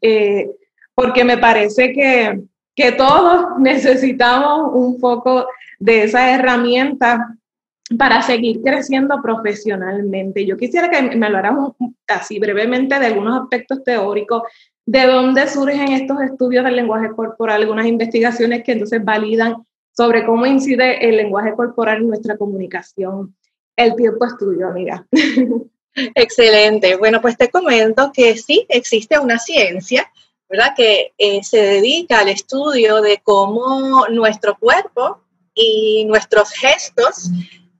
eh, 0.00 0.50
porque 0.94 1.24
me 1.24 1.38
parece 1.38 1.92
que, 1.92 2.40
que 2.74 2.92
todos 2.92 3.58
necesitamos 3.58 4.70
un 4.74 5.00
poco 5.00 5.46
de 5.78 6.04
esa 6.04 6.34
herramienta 6.34 7.36
para 7.98 8.22
seguir 8.22 8.62
creciendo 8.62 9.20
profesionalmente. 9.22 10.46
Yo 10.46 10.56
quisiera 10.56 10.88
que 10.88 11.16
me 11.16 11.26
hablaras 11.26 11.54
así 12.08 12.38
brevemente 12.38 12.98
de 12.98 13.06
algunos 13.06 13.42
aspectos 13.42 13.82
teóricos, 13.84 14.42
de 14.86 15.06
dónde 15.06 15.48
surgen 15.48 15.92
estos 15.92 16.20
estudios 16.22 16.64
del 16.64 16.76
lenguaje 16.76 17.10
corporal, 17.10 17.62
algunas 17.62 17.86
investigaciones 17.86 18.64
que 18.64 18.72
entonces 18.72 19.04
validan 19.04 19.56
sobre 19.94 20.24
cómo 20.24 20.46
incide 20.46 21.06
el 21.06 21.16
lenguaje 21.16 21.52
corporal 21.52 21.98
en 21.98 22.08
nuestra 22.08 22.36
comunicación. 22.36 23.34
El 23.76 23.94
tiempo 23.94 24.24
es 24.24 24.36
tuyo, 24.38 24.68
amiga. 24.68 25.06
Excelente. 26.14 26.96
Bueno, 26.96 27.20
pues 27.20 27.36
te 27.36 27.50
comento 27.50 28.10
que 28.12 28.36
sí 28.36 28.66
existe 28.68 29.18
una 29.18 29.38
ciencia, 29.38 30.10
¿verdad? 30.52 30.74
Que 30.76 31.14
eh, 31.16 31.42
se 31.42 31.62
dedica 31.62 32.18
al 32.18 32.28
estudio 32.28 33.00
de 33.00 33.22
cómo 33.22 34.06
nuestro 34.08 34.58
cuerpo 34.58 35.22
y 35.54 36.04
nuestros 36.04 36.50
gestos 36.50 37.30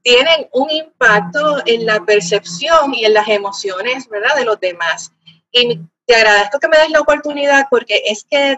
tienen 0.01 0.49
un 0.53 0.71
impacto 0.71 1.61
en 1.67 1.85
la 1.85 2.03
percepción 2.03 2.95
y 2.95 3.05
en 3.05 3.13
las 3.13 3.27
emociones, 3.27 4.09
¿verdad? 4.09 4.35
De 4.35 4.45
los 4.45 4.59
demás. 4.59 5.13
Y 5.51 5.81
te 6.07 6.15
agradezco 6.15 6.59
que 6.59 6.67
me 6.67 6.79
des 6.79 6.89
la 6.89 7.01
oportunidad 7.01 7.67
porque 7.69 8.01
es 8.07 8.25
que 8.27 8.57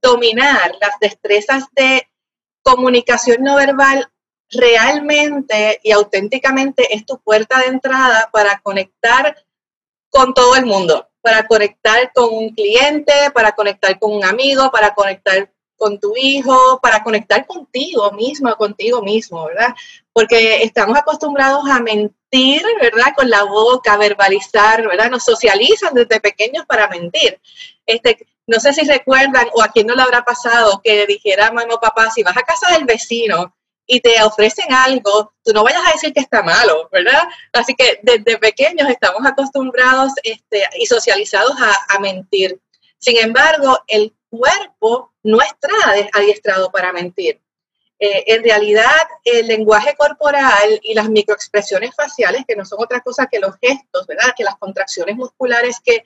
dominar 0.00 0.76
las 0.80 1.00
destrezas 1.00 1.64
de 1.74 2.08
comunicación 2.62 3.42
no 3.42 3.56
verbal 3.56 4.08
realmente 4.48 5.80
y 5.82 5.90
auténticamente 5.90 6.94
es 6.94 7.04
tu 7.04 7.18
puerta 7.18 7.58
de 7.58 7.66
entrada 7.66 8.30
para 8.32 8.60
conectar 8.60 9.44
con 10.08 10.34
todo 10.34 10.54
el 10.54 10.66
mundo, 10.66 11.09
para 11.22 11.46
conectar 11.46 12.12
con 12.12 12.32
un 12.32 12.50
cliente, 12.50 13.12
para 13.34 13.52
conectar 13.52 13.98
con 13.98 14.12
un 14.12 14.24
amigo, 14.24 14.70
para 14.70 14.94
conectar 14.94 15.50
con 15.76 15.98
tu 15.98 16.14
hijo, 16.14 16.78
para 16.82 17.02
conectar 17.02 17.46
contigo 17.46 18.12
mismo, 18.12 18.54
contigo 18.56 19.00
mismo, 19.00 19.46
¿verdad? 19.46 19.74
Porque 20.12 20.62
estamos 20.62 20.96
acostumbrados 20.98 21.64
a 21.70 21.80
mentir, 21.80 22.62
¿verdad? 22.80 23.14
Con 23.16 23.30
la 23.30 23.44
boca, 23.44 23.96
verbalizar, 23.96 24.86
¿verdad? 24.86 25.10
Nos 25.10 25.24
socializan 25.24 25.94
desde 25.94 26.20
pequeños 26.20 26.66
para 26.66 26.86
mentir. 26.88 27.40
Este, 27.86 28.26
no 28.46 28.60
sé 28.60 28.74
si 28.74 28.82
recuerdan 28.82 29.46
o 29.54 29.62
a 29.62 29.68
quién 29.68 29.86
no 29.86 29.94
le 29.94 30.02
habrá 30.02 30.22
pasado 30.22 30.82
que 30.84 31.06
dijera 31.06 31.50
mamá 31.50 31.74
o 31.74 31.80
papá, 31.80 32.10
si 32.10 32.22
vas 32.22 32.36
a 32.36 32.42
casa 32.42 32.72
del 32.72 32.84
vecino 32.84 33.54
y 33.90 34.00
te 34.00 34.22
ofrecen 34.22 34.72
algo, 34.72 35.32
tú 35.44 35.52
no 35.52 35.64
vayas 35.64 35.82
a 35.86 35.92
decir 35.92 36.12
que 36.12 36.20
está 36.20 36.42
malo, 36.42 36.88
¿verdad? 36.92 37.24
Así 37.52 37.74
que 37.74 37.98
desde 38.02 38.38
pequeños 38.38 38.88
estamos 38.88 39.26
acostumbrados 39.26 40.12
este, 40.22 40.62
y 40.78 40.86
socializados 40.86 41.54
a, 41.60 41.96
a 41.96 41.98
mentir. 41.98 42.60
Sin 42.98 43.16
embargo, 43.16 43.78
el 43.88 44.14
cuerpo 44.28 45.12
no 45.24 45.40
está 45.40 45.68
adiestrado 46.12 46.70
para 46.70 46.92
mentir. 46.92 47.40
Eh, 48.02 48.24
en 48.28 48.42
realidad, 48.42 48.88
el 49.24 49.46
lenguaje 49.46 49.94
corporal 49.94 50.80
y 50.82 50.94
las 50.94 51.10
microexpresiones 51.10 51.94
faciales, 51.94 52.44
que 52.48 52.56
no 52.56 52.64
son 52.64 52.78
otra 52.82 53.00
cosa 53.00 53.26
que 53.26 53.38
los 53.38 53.56
gestos, 53.60 54.06
¿verdad? 54.06 54.32
Que 54.34 54.42
las 54.42 54.56
contracciones 54.56 55.16
musculares 55.16 55.80
que, 55.84 56.04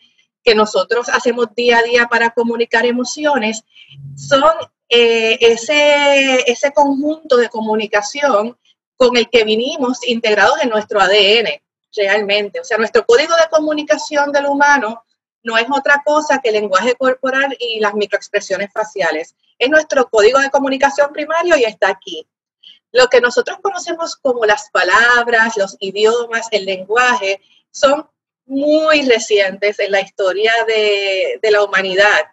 nosotros 0.55 1.09
hacemos 1.09 1.55
día 1.55 1.79
a 1.79 1.83
día 1.83 2.07
para 2.07 2.29
comunicar 2.29 2.85
emociones, 2.85 3.65
son 4.15 4.53
eh, 4.97 5.39
ese, 5.41 6.51
ese 6.51 6.73
conjunto 6.73 7.37
de 7.37 7.49
comunicación 7.49 8.57
con 8.97 9.17
el 9.17 9.29
que 9.29 9.43
vinimos 9.43 10.07
integrados 10.07 10.63
en 10.63 10.69
nuestro 10.69 11.01
ADN, 11.01 11.49
realmente. 11.97 12.61
O 12.61 12.65
sea, 12.65 12.79
nuestro 12.79 13.05
código 13.05 13.35
de 13.35 13.49
comunicación 13.51 14.31
del 14.31 14.47
humano 14.47 15.05
no 15.43 15.59
es 15.59 15.67
otra 15.69 16.01
cosa 16.05 16.41
que 16.41 16.51
el 16.51 16.55
lenguaje 16.55 16.95
corporal 16.95 17.57
y 17.59 17.81
las 17.81 17.95
microexpresiones 17.95 18.73
faciales. 18.73 19.35
Es 19.59 19.69
nuestro 19.69 20.09
código 20.09 20.39
de 20.39 20.51
comunicación 20.51 21.13
primario 21.13 21.57
y 21.57 21.65
está 21.65 21.89
aquí. 21.89 22.27
Lo 22.93 23.09
que 23.09 23.21
nosotros 23.21 23.59
conocemos 23.61 24.15
como 24.15 24.47
las 24.47 24.71
palabras, 24.71 25.57
los 25.57 25.77
idiomas, 25.81 26.47
el 26.53 26.67
lenguaje, 26.67 27.41
son 27.73 28.09
muy 28.47 29.03
recientes 29.03 29.81
en 29.81 29.91
la 29.91 30.01
historia 30.01 30.53
de, 30.69 31.51
la 31.51 31.65
humanidad. 31.65 32.27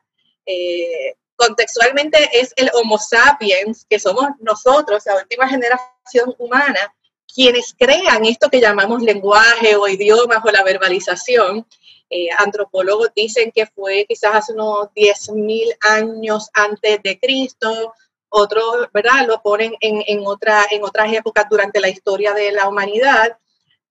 Eh, 0.45 1.15
contextualmente 1.41 2.29
es 2.33 2.53
el 2.55 2.69
Homo 2.75 2.99
sapiens, 2.99 3.85
que 3.89 3.97
somos 3.97 4.27
nosotros, 4.41 5.03
la 5.07 5.15
última 5.15 5.47
generación 5.47 6.35
humana, 6.37 6.93
quienes 7.33 7.73
crean 7.73 8.25
esto 8.25 8.49
que 8.49 8.61
llamamos 8.61 9.01
lenguaje 9.01 9.75
o 9.75 9.87
idiomas 9.87 10.39
o 10.45 10.51
la 10.51 10.63
verbalización 10.63 11.65
eh, 12.11 12.27
antropólogos 12.37 13.09
dicen 13.15 13.51
que 13.55 13.65
fue 13.65 14.05
quizás 14.07 14.35
hace 14.35 14.53
unos 14.53 14.89
10.000 14.95 15.77
años 15.81 16.49
antes 16.53 17.01
de 17.01 17.17
Cristo, 17.19 17.93
otros, 18.29 18.89
¿verdad? 18.93 19.25
Lo 19.25 19.41
ponen 19.41 19.73
en, 19.79 20.03
en, 20.05 20.27
otra, 20.27 20.67
en 20.69 20.83
otras 20.83 21.11
épocas 21.11 21.45
durante 21.49 21.79
la 21.79 21.89
historia 21.89 22.33
de 22.33 22.51
la 22.51 22.67
humanidad. 22.67 23.37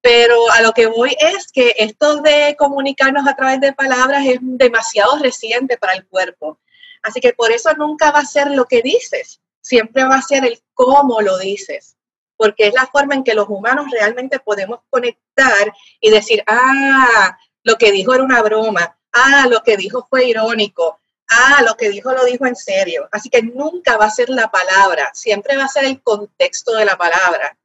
Pero 0.02 0.50
a 0.52 0.62
lo 0.62 0.72
que 0.72 0.86
voy 0.86 1.16
es 1.18 1.50
que 1.50 1.74
esto 1.78 2.22
de 2.22 2.54
comunicarnos 2.56 3.26
a 3.26 3.34
través 3.34 3.60
de 3.60 3.72
palabras 3.72 4.24
es 4.24 4.38
demasiado 4.40 5.18
reciente 5.18 5.76
para 5.78 5.94
el 5.94 6.06
cuerpo. 6.06 6.58
Así 7.02 7.20
que 7.20 7.32
por 7.32 7.50
eso 7.52 7.72
nunca 7.74 8.10
va 8.10 8.20
a 8.20 8.26
ser 8.26 8.50
lo 8.50 8.66
que 8.66 8.82
dices, 8.82 9.40
siempre 9.60 10.04
va 10.04 10.16
a 10.16 10.22
ser 10.22 10.44
el 10.44 10.62
cómo 10.74 11.20
lo 11.20 11.38
dices, 11.38 11.96
porque 12.36 12.68
es 12.68 12.74
la 12.74 12.86
forma 12.86 13.14
en 13.14 13.24
que 13.24 13.34
los 13.34 13.48
humanos 13.48 13.86
realmente 13.90 14.38
podemos 14.38 14.80
conectar 14.90 15.72
y 16.00 16.10
decir, 16.10 16.42
ah, 16.46 17.36
lo 17.62 17.76
que 17.76 17.92
dijo 17.92 18.14
era 18.14 18.24
una 18.24 18.42
broma, 18.42 18.98
ah, 19.12 19.46
lo 19.48 19.62
que 19.62 19.76
dijo 19.76 20.06
fue 20.08 20.26
irónico, 20.26 21.00
ah, 21.28 21.62
lo 21.66 21.76
que 21.76 21.90
dijo 21.90 22.12
lo 22.12 22.24
dijo 22.24 22.46
en 22.46 22.56
serio. 22.56 23.08
Así 23.12 23.30
que 23.30 23.42
nunca 23.42 23.96
va 23.96 24.06
a 24.06 24.10
ser 24.10 24.28
la 24.28 24.50
palabra, 24.50 25.10
siempre 25.14 25.56
va 25.56 25.64
a 25.64 25.68
ser 25.68 25.84
el 25.84 26.02
contexto 26.02 26.72
de 26.72 26.84
la 26.84 26.96
palabra. 26.96 27.56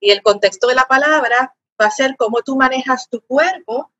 Y 0.00 0.10
el 0.10 0.22
contexto 0.22 0.66
de 0.66 0.74
la 0.74 0.84
palabra 0.84 1.54
va 1.80 1.86
a 1.86 1.90
ser 1.90 2.16
cómo 2.16 2.42
tú 2.42 2.56
manejas 2.56 3.08
tu 3.08 3.20
cuerpo 3.20 3.90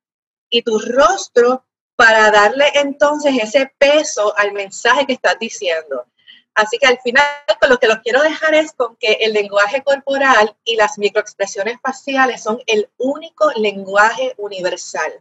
y 0.51 0.63
tu 0.63 0.79
rostro 0.79 1.65
para 2.03 2.33
darle 2.33 2.65
entonces 2.75 3.33
ese 3.41 3.73
peso 3.79 4.37
al 4.37 4.51
mensaje 4.51 5.07
que 5.07 5.13
estás 5.13 5.39
diciendo. 5.39 6.05
Así 6.53 6.77
que 6.77 6.89
al 6.89 6.99
final 6.99 7.25
con 7.61 7.71
lo 7.71 7.79
que 7.79 7.87
los 7.87 8.01
quiero 8.01 8.21
dejar 8.23 8.57
es 8.57 8.73
con 8.73 8.97
que 8.97 9.13
el 9.21 9.33
lenguaje 9.33 9.85
corporal 9.85 10.53
y 10.65 10.75
las 10.75 10.99
microexpresiones 10.99 11.79
faciales 11.81 12.43
son 12.43 12.61
el 12.67 12.91
único 12.99 13.53
lenguaje 13.53 14.35
universal. 14.37 15.13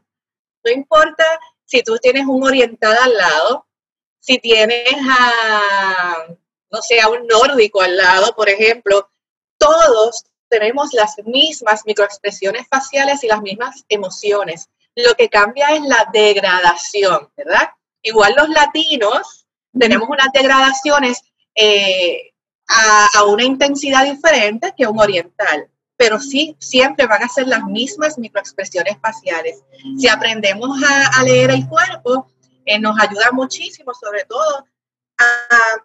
No 0.64 0.72
importa 0.72 1.24
si 1.66 1.84
tú 1.84 2.00
tienes 2.00 2.26
un 2.26 2.44
oriental 2.44 2.98
al 3.00 3.16
lado, 3.16 3.68
si 4.20 4.40
tienes 4.40 4.92
a, 5.08 6.26
no 6.72 6.82
sé, 6.82 7.00
a 7.00 7.10
un 7.10 7.28
nórdico 7.28 7.82
al 7.82 7.96
lado, 7.96 8.34
por 8.34 8.50
ejemplo, 8.50 9.08
todos 9.60 10.26
tenemos 10.50 10.94
las 10.94 11.14
mismas 11.26 11.84
microexpresiones 11.86 12.68
faciales 12.68 13.24
y 13.24 13.28
las 13.28 13.44
mismas 13.44 13.86
emociones. 13.88 14.68
Lo 14.96 15.14
que 15.16 15.30
cambia 15.30 15.70
es 15.76 15.82
la 15.84 16.10
degradación, 16.12 17.30
¿verdad? 17.36 17.70
Igual 18.02 18.34
los 18.36 18.50
latinos 18.50 19.48
tenemos 19.78 20.10
unas 20.10 20.32
degradaciones 20.34 21.22
eh, 21.56 22.34
a, 22.68 23.26
una 23.26 23.44
intensidad 23.44 24.06
diferente 24.06 24.74
que 24.76 24.88
un 24.88 25.00
oriental, 25.00 25.70
pero 25.96 26.20
sí 26.20 26.56
siempre 26.60 27.08
van 27.08 27.24
a 27.24 27.30
ser 27.30 27.48
las 27.48 27.64
mismas 27.64 28.18
microexpresiones 28.18 28.98
faciales. 29.02 29.64
Si 29.98 30.08
aprendemos 30.08 30.82
a, 30.84 31.24
leer 31.24 31.52
el 31.52 31.68
cuerpo, 31.68 32.28
eh, 32.66 32.80
nos 32.80 33.00
ayuda 33.00 33.32
muchísimo, 33.32 33.94
sobre 33.94 34.26
todo 34.26 34.66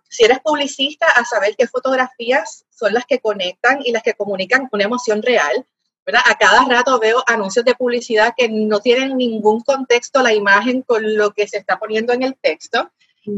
si 0.08 0.24
eres 0.24 0.40
publicista, 0.40 1.06
a 1.06 1.24
saber 1.24 1.54
qué 1.56 1.66
fotografías 1.66 2.64
son 2.70 2.94
las 2.94 3.04
que 3.06 3.20
conectan 3.20 3.80
y 3.84 3.92
las 3.92 4.02
que 4.02 4.14
comunican 4.14 4.68
una 4.72 4.84
emoción 4.84 5.22
real. 5.22 5.66
¿Verdad? 6.06 6.22
A 6.24 6.38
cada 6.38 6.64
rato 6.64 7.00
veo 7.00 7.22
anuncios 7.26 7.64
de 7.64 7.74
publicidad 7.74 8.32
que 8.36 8.48
no 8.48 8.78
tienen 8.78 9.16
ningún 9.16 9.60
contexto 9.60 10.22
la 10.22 10.32
imagen 10.32 10.82
con 10.82 11.16
lo 11.16 11.32
que 11.32 11.48
se 11.48 11.58
está 11.58 11.78
poniendo 11.80 12.12
en 12.12 12.22
el 12.22 12.36
texto. 12.36 12.92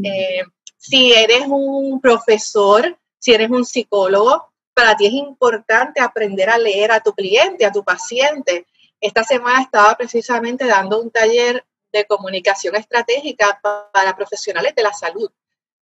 Eh, 0.04 0.42
si 0.76 1.14
eres 1.14 1.44
un 1.48 1.98
profesor, 1.98 2.98
si 3.18 3.32
eres 3.32 3.50
un 3.50 3.64
psicólogo, 3.64 4.52
para 4.74 4.94
ti 4.96 5.06
es 5.06 5.14
importante 5.14 6.00
aprender 6.00 6.50
a 6.50 6.58
leer 6.58 6.92
a 6.92 7.00
tu 7.00 7.14
cliente, 7.14 7.64
a 7.64 7.72
tu 7.72 7.82
paciente. 7.82 8.66
Esta 9.00 9.24
semana 9.24 9.62
estaba 9.62 9.96
precisamente 9.96 10.66
dando 10.66 11.00
un 11.00 11.10
taller 11.10 11.64
de 11.90 12.04
comunicación 12.04 12.76
estratégica 12.76 13.60
para 13.92 14.14
profesionales 14.14 14.74
de 14.74 14.82
la 14.82 14.92
salud, 14.92 15.30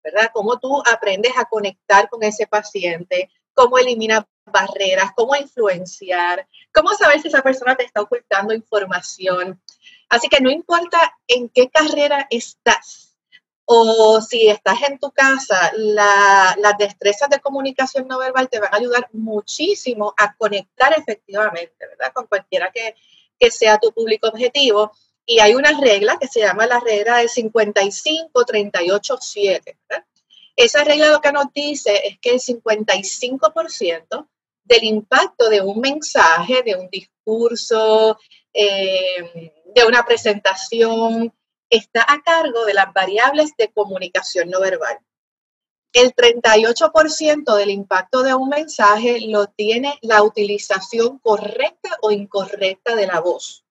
¿verdad? 0.04 0.30
Cómo 0.32 0.58
tú 0.60 0.80
aprendes 0.86 1.32
a 1.36 1.46
conectar 1.46 2.08
con 2.08 2.22
ese 2.22 2.46
paciente, 2.46 3.28
cómo 3.54 3.76
eliminas 3.76 4.24
barreras, 4.46 5.10
cómo 5.14 5.36
influenciar, 5.36 6.46
cómo 6.72 6.94
saber 6.94 7.20
si 7.20 7.28
esa 7.28 7.42
persona 7.42 7.76
te 7.76 7.84
está 7.84 8.00
ocultando 8.00 8.54
información. 8.54 9.60
Así 10.08 10.28
que 10.28 10.40
no 10.40 10.50
importa 10.50 10.98
en 11.26 11.48
qué 11.48 11.68
carrera 11.68 12.26
estás 12.30 13.06
o 13.68 14.20
si 14.20 14.48
estás 14.48 14.80
en 14.82 15.00
tu 15.00 15.10
casa, 15.10 15.72
las 15.74 16.78
destrezas 16.78 17.28
de 17.28 17.40
comunicación 17.40 18.06
no 18.06 18.18
verbal 18.18 18.48
te 18.48 18.60
van 18.60 18.72
a 18.72 18.76
ayudar 18.76 19.08
muchísimo 19.12 20.14
a 20.16 20.36
conectar 20.36 20.96
efectivamente, 20.96 21.74
¿verdad? 21.80 22.12
Con 22.14 22.28
cualquiera 22.28 22.70
que, 22.70 22.94
que 23.38 23.50
sea 23.50 23.78
tu 23.78 23.92
público 23.92 24.28
objetivo. 24.28 24.92
Y 25.28 25.40
hay 25.40 25.56
una 25.56 25.72
regla 25.80 26.18
que 26.20 26.28
se 26.28 26.38
llama 26.38 26.66
la 26.66 26.78
regla 26.78 27.16
del 27.16 27.28
55-38-7. 27.28 29.76
Esa 30.54 30.84
regla 30.84 31.08
lo 31.08 31.20
que 31.20 31.32
nos 31.32 31.52
dice 31.52 32.06
es 32.06 32.20
que 32.20 32.30
el 32.30 32.40
55% 32.40 34.28
del 34.66 34.84
impacto 34.84 35.48
de 35.48 35.60
un 35.60 35.80
mensaje, 35.80 36.62
de 36.62 36.74
un 36.74 36.88
discurso, 36.90 38.18
eh, 38.52 39.52
de 39.74 39.84
una 39.84 40.04
presentación, 40.04 41.32
está 41.70 42.04
a 42.06 42.22
cargo 42.22 42.64
de 42.64 42.74
las 42.74 42.92
variables 42.92 43.52
de 43.56 43.72
comunicación 43.72 44.50
no 44.50 44.60
verbal. 44.60 44.98
El 45.92 46.14
38% 46.14 47.54
del 47.56 47.70
impacto 47.70 48.22
de 48.22 48.34
un 48.34 48.48
mensaje 48.48 49.20
lo 49.20 49.46
tiene 49.46 49.98
la 50.02 50.22
utilización 50.22 51.18
correcta 51.18 51.96
o 52.02 52.10
incorrecta 52.10 52.94
de 52.94 53.06
la 53.06 53.20
voz. 53.20 53.64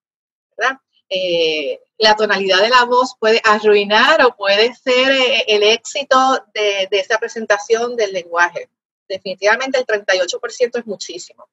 Eh, 1.07 1.79
la 1.99 2.15
tonalidad 2.15 2.61
de 2.61 2.69
la 2.69 2.83
voz 2.85 3.15
puede 3.19 3.39
arruinar 3.43 4.25
o 4.25 4.35
puede 4.35 4.73
ser 4.73 5.11
eh, 5.11 5.43
el 5.47 5.61
éxito 5.61 6.43
de, 6.53 6.87
de 6.89 6.99
esa 6.99 7.19
presentación 7.19 7.95
del 7.95 8.11
lenguaje. 8.11 8.69
Definitivamente 9.07 9.79
el 9.79 9.85
38% 9.85 10.79
es 10.79 10.85
muchísimo. 10.85 11.47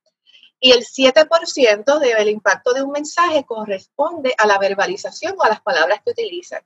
Y 0.61 0.73
el 0.73 0.85
7% 0.85 1.99
del 1.99 2.29
impacto 2.29 2.73
de 2.73 2.83
un 2.83 2.93
mensaje 2.93 3.45
corresponde 3.45 4.35
a 4.39 4.47
la 4.47 4.59
verbalización 4.59 5.35
o 5.37 5.43
a 5.43 5.49
las 5.49 5.61
palabras 5.61 6.01
que 6.05 6.13
utilizan. 6.13 6.63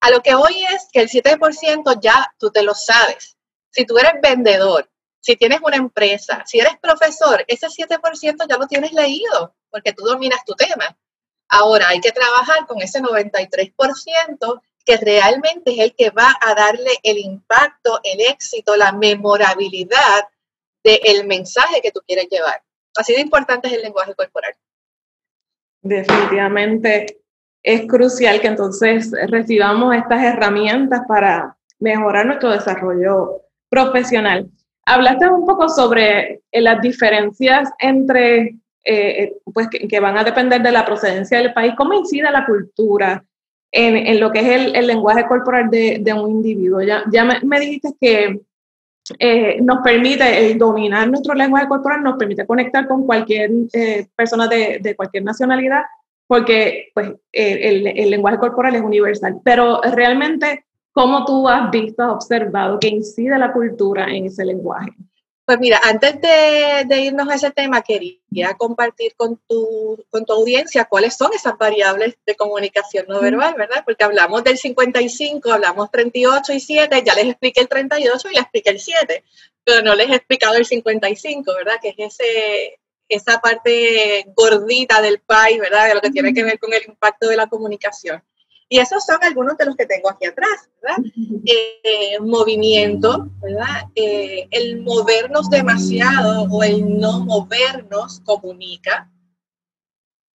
A 0.00 0.10
lo 0.10 0.22
que 0.22 0.34
hoy 0.34 0.64
es 0.64 0.88
que 0.92 1.00
el 1.00 1.10
7% 1.10 2.00
ya 2.00 2.32
tú 2.38 2.50
te 2.50 2.62
lo 2.62 2.74
sabes. 2.74 3.36
Si 3.70 3.84
tú 3.84 3.98
eres 3.98 4.14
vendedor, 4.22 4.90
si 5.20 5.36
tienes 5.36 5.60
una 5.62 5.76
empresa, 5.76 6.42
si 6.46 6.58
eres 6.58 6.78
profesor, 6.80 7.44
ese 7.48 7.66
7% 7.66 8.48
ya 8.48 8.56
lo 8.56 8.66
tienes 8.66 8.92
leído 8.92 9.54
porque 9.70 9.92
tú 9.92 10.04
dominas 10.04 10.44
tu 10.44 10.54
tema. 10.54 10.96
Ahora 11.48 11.88
hay 11.88 12.00
que 12.00 12.12
trabajar 12.12 12.66
con 12.66 12.80
ese 12.80 13.00
93% 13.02 14.62
que 14.88 14.96
realmente 14.96 15.72
es 15.72 15.78
el 15.80 15.94
que 15.94 16.08
va 16.08 16.34
a 16.40 16.54
darle 16.54 16.92
el 17.02 17.18
impacto, 17.18 18.00
el 18.02 18.22
éxito, 18.22 18.74
la 18.74 18.90
memorabilidad 18.90 20.24
del 20.82 21.26
mensaje 21.26 21.82
que 21.82 21.92
tú 21.92 22.00
quieres 22.06 22.26
llevar. 22.30 22.62
Así 22.96 23.12
de 23.12 23.20
importante 23.20 23.68
es 23.68 23.74
el 23.74 23.82
lenguaje 23.82 24.14
corporal. 24.14 24.54
Definitivamente 25.82 27.20
es 27.62 27.86
crucial 27.86 28.40
que 28.40 28.46
entonces 28.46 29.12
recibamos 29.28 29.94
estas 29.94 30.22
herramientas 30.22 31.02
para 31.06 31.54
mejorar 31.78 32.24
nuestro 32.24 32.50
desarrollo 32.50 33.42
profesional. 33.68 34.48
Hablaste 34.86 35.28
un 35.28 35.44
poco 35.44 35.68
sobre 35.68 36.40
eh, 36.50 36.60
las 36.62 36.80
diferencias 36.80 37.70
entre, 37.78 38.38
eh, 38.46 38.56
eh, 38.84 39.36
pues 39.52 39.68
que, 39.68 40.00
van 40.00 40.16
a 40.16 40.24
depender 40.24 40.62
de 40.62 40.72
la 40.72 40.86
procedencia 40.86 41.36
del 41.36 41.52
país, 41.52 41.74
cómo 41.76 41.92
incide 41.92 42.30
la 42.30 42.46
cultura 42.46 43.22
en, 43.72 44.20
lo 44.20 44.30
que 44.30 44.40
es 44.40 44.74
el, 44.74 44.86
lenguaje 44.86 45.26
corporal 45.26 45.70
de, 45.70 46.14
un 46.14 46.30
individuo. 46.30 46.80
Ya, 46.82 47.04
ya 47.10 47.24
me 47.24 47.60
dijiste 47.60 47.94
que 48.00 48.40
eh, 49.18 49.60
nos 49.62 49.78
permite 49.82 50.54
dominar 50.54 51.08
nuestro 51.08 51.34
lenguaje 51.34 51.68
corporal, 51.68 52.02
nos 52.02 52.16
permite 52.16 52.46
conectar 52.46 52.86
con 52.86 53.06
cualquier 53.06 53.50
eh, 53.72 54.06
persona 54.14 54.46
de, 54.48 54.78
de, 54.82 54.94
cualquier 54.94 55.24
nacionalidad, 55.24 55.82
porque 56.26 56.90
pues, 56.92 57.12
el, 57.32 57.86
el, 57.86 58.10
lenguaje 58.10 58.38
corporal 58.38 58.74
es 58.74 58.82
universal. 58.82 59.40
Pero 59.42 59.80
realmente, 59.82 60.64
¿cómo 60.92 61.24
tú 61.24 61.48
has 61.48 61.70
visto, 61.70 62.02
has 62.02 62.12
observado 62.12 62.78
que 62.78 62.88
incide 62.88 63.38
la 63.38 63.52
cultura 63.52 64.06
en 64.08 64.26
ese 64.26 64.44
lenguaje? 64.44 64.92
Pues 65.48 65.60
mira, 65.60 65.80
antes 65.82 66.20
de, 66.20 67.00
irnos 67.00 67.26
a 67.30 67.36
ese 67.36 67.50
tema, 67.50 67.80
quería 67.80 68.52
compartir 68.58 69.14
con 69.16 69.38
tu, 69.48 70.04
con 70.10 70.26
tu 70.26 70.34
audiencia 70.34 70.84
cuáles 70.84 71.16
son 71.16 71.32
esas 71.32 71.56
variables 71.56 72.18
de 72.26 72.36
comunicación 72.36 73.06
no 73.08 73.18
verbal, 73.18 73.54
¿verdad? 73.56 73.82
Porque 73.82 74.04
hablamos 74.04 74.44
del 74.44 74.58
55, 74.58 75.50
hablamos 75.50 75.90
38 75.90 76.52
y 76.52 76.60
7, 76.60 77.02
ya 77.02 77.14
les 77.14 77.28
expliqué 77.28 77.62
el 77.62 77.68
38 77.68 78.28
y 78.28 78.34
les 78.34 78.42
expliqué 78.42 78.68
el 78.68 78.78
7, 78.78 79.24
pero 79.64 79.80
no 79.80 79.94
les 79.94 80.10
he 80.10 80.16
explicado 80.16 80.54
el 80.54 80.66
55, 80.66 81.54
¿verdad? 81.54 81.78
Que 81.80 81.94
es 81.96 82.20
ese, 82.20 82.78
esa 83.08 83.40
parte 83.40 84.26
gordita 84.36 85.00
del 85.00 85.20
país, 85.20 85.58
¿verdad? 85.58 85.88
De 85.88 85.94
lo 85.94 86.02
que 86.02 86.10
tiene 86.10 86.34
que 86.34 86.44
ver 86.44 86.58
con 86.58 86.74
el 86.74 86.82
impacto 86.86 87.26
de 87.26 87.36
la 87.36 87.46
comunicación. 87.46 88.22
Y 88.68 88.78
esos 88.78 89.04
son 89.04 89.18
algunos 89.22 89.56
de 89.56 89.64
los 89.64 89.76
que 89.76 89.86
tengo 89.86 90.10
aquí 90.10 90.26
atrás, 90.26 90.68
¿verdad? 90.82 90.98
Eh, 91.46 92.18
movimiento, 92.20 93.28
¿verdad? 93.40 93.86
Eh, 93.94 94.46
el 94.50 94.82
movernos 94.82 95.48
demasiado 95.48 96.42
o 96.50 96.62
el 96.62 96.98
no 96.98 97.20
movernos 97.24 98.20
comunica. 98.20 99.10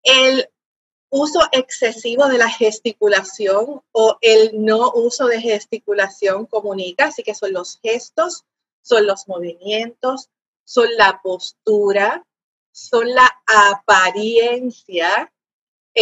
El 0.03 0.47
uso 1.09 1.39
excesivo 1.51 2.27
de 2.27 2.37
la 2.37 2.49
gesticulación 2.49 3.81
o 3.91 4.17
el 4.21 4.63
no 4.63 4.91
uso 4.93 5.25
de 5.25 5.41
gesticulación 5.41 6.45
comunica, 6.45 7.05
así 7.05 7.23
que 7.23 7.33
son 7.33 7.53
los 7.53 7.79
gestos, 7.81 8.45
son 8.81 9.07
los 9.07 9.27
movimientos, 9.27 10.29
son 10.63 10.87
la 10.97 11.19
postura, 11.23 12.23
son 12.71 13.09
la 13.13 13.27
apariencia, 13.47 15.33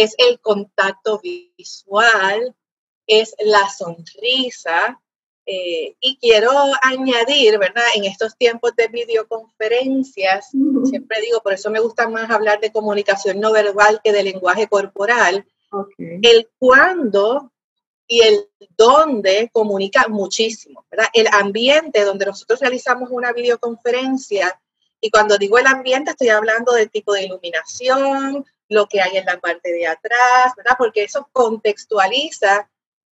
es 0.02 0.14
el 0.18 0.40
contacto 0.40 1.20
visual, 1.20 2.54
es 3.06 3.34
la 3.40 3.68
sonrisa. 3.68 5.00
Eh, 5.50 5.96
y 5.98 6.18
quiero 6.18 6.50
añadir, 6.82 7.58
¿verdad? 7.58 7.84
En 7.94 8.04
estos 8.04 8.36
tiempos 8.36 8.76
de 8.76 8.88
videoconferencias, 8.88 10.50
siempre 10.84 11.22
digo, 11.22 11.40
por 11.40 11.54
eso 11.54 11.70
me 11.70 11.80
gusta 11.80 12.06
más 12.06 12.30
hablar 12.30 12.60
de 12.60 12.70
comunicación 12.70 13.40
no 13.40 13.50
verbal 13.50 14.02
que 14.04 14.12
de 14.12 14.24
lenguaje 14.24 14.68
corporal, 14.68 15.46
el 16.22 16.50
cuándo 16.58 17.50
y 18.06 18.20
el 18.20 18.50
dónde 18.76 19.48
comunica 19.50 20.06
muchísimo, 20.08 20.84
¿verdad? 20.90 21.08
El 21.14 21.28
ambiente 21.32 22.04
donde 22.04 22.26
nosotros 22.26 22.60
realizamos 22.60 23.08
una 23.10 23.32
videoconferencia, 23.32 24.60
y 25.00 25.10
cuando 25.10 25.38
digo 25.38 25.58
el 25.58 25.66
ambiente 25.66 26.10
estoy 26.10 26.28
hablando 26.28 26.72
del 26.72 26.90
tipo 26.90 27.14
de 27.14 27.24
iluminación, 27.24 28.44
lo 28.68 28.86
que 28.86 29.00
hay 29.00 29.16
en 29.16 29.24
la 29.24 29.38
parte 29.40 29.72
de 29.72 29.86
atrás, 29.86 30.52
¿verdad? 30.56 30.76
Porque 30.78 31.04
eso 31.04 31.28
contextualiza 31.32 32.70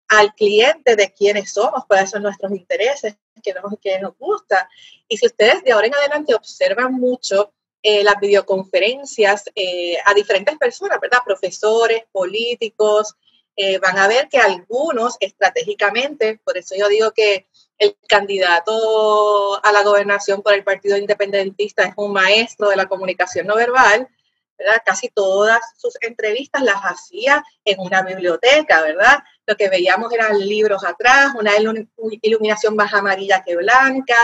al 0.07 0.33
cliente 0.35 0.95
de 0.95 1.11
quiénes 1.13 1.53
somos, 1.53 1.85
cuáles 1.87 2.11
son 2.11 2.23
nuestros 2.23 2.51
intereses, 2.51 3.15
qué 3.41 3.53
nos, 3.53 3.73
qué 3.81 3.99
nos 3.99 4.17
gusta. 4.17 4.69
Y 5.07 5.17
si 5.17 5.25
ustedes 5.25 5.63
de 5.63 5.71
ahora 5.71 5.87
en 5.87 5.95
adelante 5.95 6.35
observan 6.35 6.93
mucho 6.93 7.53
eh, 7.81 8.03
las 8.03 8.19
videoconferencias 8.19 9.45
eh, 9.55 9.97
a 10.05 10.13
diferentes 10.13 10.57
personas, 10.57 10.99
¿verdad? 10.99 11.19
Profesores, 11.25 12.03
políticos, 12.11 13.15
eh, 13.55 13.77
van 13.79 13.97
a 13.97 14.07
ver 14.07 14.27
que 14.27 14.37
algunos 14.37 15.15
estratégicamente, 15.19 16.39
por 16.43 16.57
eso 16.57 16.75
yo 16.75 16.89
digo 16.89 17.11
que 17.11 17.47
el 17.77 17.95
candidato 18.07 19.63
a 19.63 19.71
la 19.71 19.83
gobernación 19.83 20.41
por 20.41 20.53
el 20.53 20.63
Partido 20.63 20.97
Independentista 20.97 21.83
es 21.83 21.93
un 21.95 22.11
maestro 22.11 22.69
de 22.69 22.75
la 22.75 22.87
comunicación 22.87 23.47
no 23.47 23.55
verbal, 23.55 24.09
Casi 24.85 25.09
todas 25.09 25.59
sus 25.77 25.95
entrevistas 26.01 26.61
las 26.61 26.77
hacía 26.77 27.43
en 27.63 27.79
una 27.79 28.01
biblioteca, 28.01 28.81
¿verdad? 28.81 29.23
Lo 29.45 29.55
que 29.55 29.69
veíamos 29.69 30.11
eran 30.13 30.39
libros 30.39 30.83
atrás, 30.83 31.33
una 31.37 31.51
iluminación 32.21 32.75
más 32.75 32.93
amarilla 32.93 33.43
que 33.43 33.55
blanca, 33.55 34.15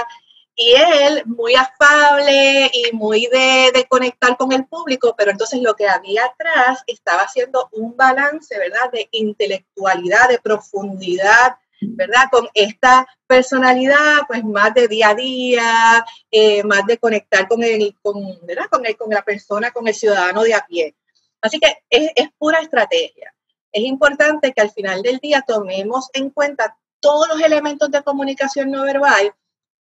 y 0.56 0.74
él 0.74 1.24
muy 1.26 1.56
afable 1.56 2.70
y 2.74 2.92
muy 2.94 3.28
de, 3.28 3.72
de, 3.74 3.86
conectar 3.88 4.38
con 4.38 4.52
el 4.52 4.66
público, 4.66 5.16
pero 5.18 5.32
entonces 5.32 5.62
lo 5.62 5.76
que 5.76 5.88
había 5.88 6.26
atrás 6.26 6.84
estaba 6.88 7.22
haciendo 7.22 7.70
un 7.72 7.96
balance, 7.96 8.58
¿verdad? 8.58 8.92
De 8.92 9.08
intelectualidad, 9.12 10.30
de 10.30 10.40
profundidad, 10.40 11.56
¿verdad? 11.82 12.26
Con 12.32 12.48
esta 12.54 13.08
personalidad, 13.28 14.22
pues 14.28 14.44
más 14.44 14.74
de 14.74 14.88
día 14.88 15.10
a 15.10 15.16
día, 15.16 16.06
eh, 16.30 16.64
más 16.64 16.86
de 16.86 16.98
conectar 16.98 17.48
con, 17.48 17.64
el, 17.64 17.96
con, 18.02 18.24
¿verdad? 18.46 18.66
Con, 18.70 18.86
el, 18.86 18.96
con 18.96 19.10
la 19.10 19.24
persona, 19.24 19.72
con 19.72 19.88
el 19.88 19.94
ciudadano 19.94 20.44
de 20.44 20.54
a 20.54 20.66
pie. 20.66 20.96
Así 21.42 21.60
que 21.60 21.84
es, 21.90 22.12
es 22.16 22.30
pura 22.38 22.60
estrategia. 22.60 23.34
Es 23.72 23.84
importante 23.84 24.54
que 24.54 24.62
al 24.62 24.72
final 24.72 25.02
del 25.02 25.18
día 25.18 25.44
tomemos 25.46 26.10
en 26.14 26.30
cuenta 26.30 26.78
todos 27.00 27.28
los 27.28 27.42
elementos 27.42 27.90
de 27.90 28.04
comunicación 28.04 28.70
no 28.70 28.84
verbal 28.84 29.34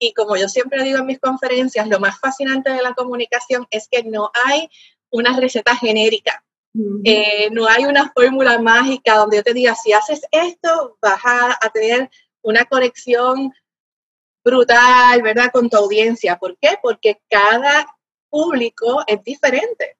y 0.02 0.14
como 0.14 0.36
yo 0.36 0.48
siempre 0.48 0.82
digo 0.82 0.98
en 0.98 1.06
mis 1.06 1.20
conferencias, 1.20 1.86
lo 1.86 2.00
más 2.00 2.18
fascinante 2.18 2.70
de 2.70 2.82
la 2.82 2.94
comunicación 2.94 3.66
es 3.70 3.86
que 3.86 4.02
no 4.02 4.30
hay 4.46 4.68
una 5.10 5.38
receta 5.38 5.76
genérica. 5.76 6.42
Eh, 7.04 7.50
no 7.50 7.66
hay 7.66 7.84
una 7.84 8.12
fórmula 8.12 8.58
mágica 8.58 9.16
donde 9.16 9.38
yo 9.38 9.42
te 9.42 9.54
diga, 9.54 9.74
si 9.74 9.92
haces 9.92 10.22
esto, 10.30 10.96
vas 11.02 11.20
a, 11.24 11.70
tener 11.72 12.08
una 12.42 12.64
conexión 12.64 13.52
brutal, 14.44 15.22
¿verdad? 15.22 15.50
Con 15.52 15.68
tu 15.68 15.76
audiencia. 15.76 16.38
¿Por 16.38 16.56
qué? 16.58 16.76
Porque 16.80 17.20
cada 17.28 17.86
público 18.28 19.02
es 19.06 19.22
diferente 19.24 19.96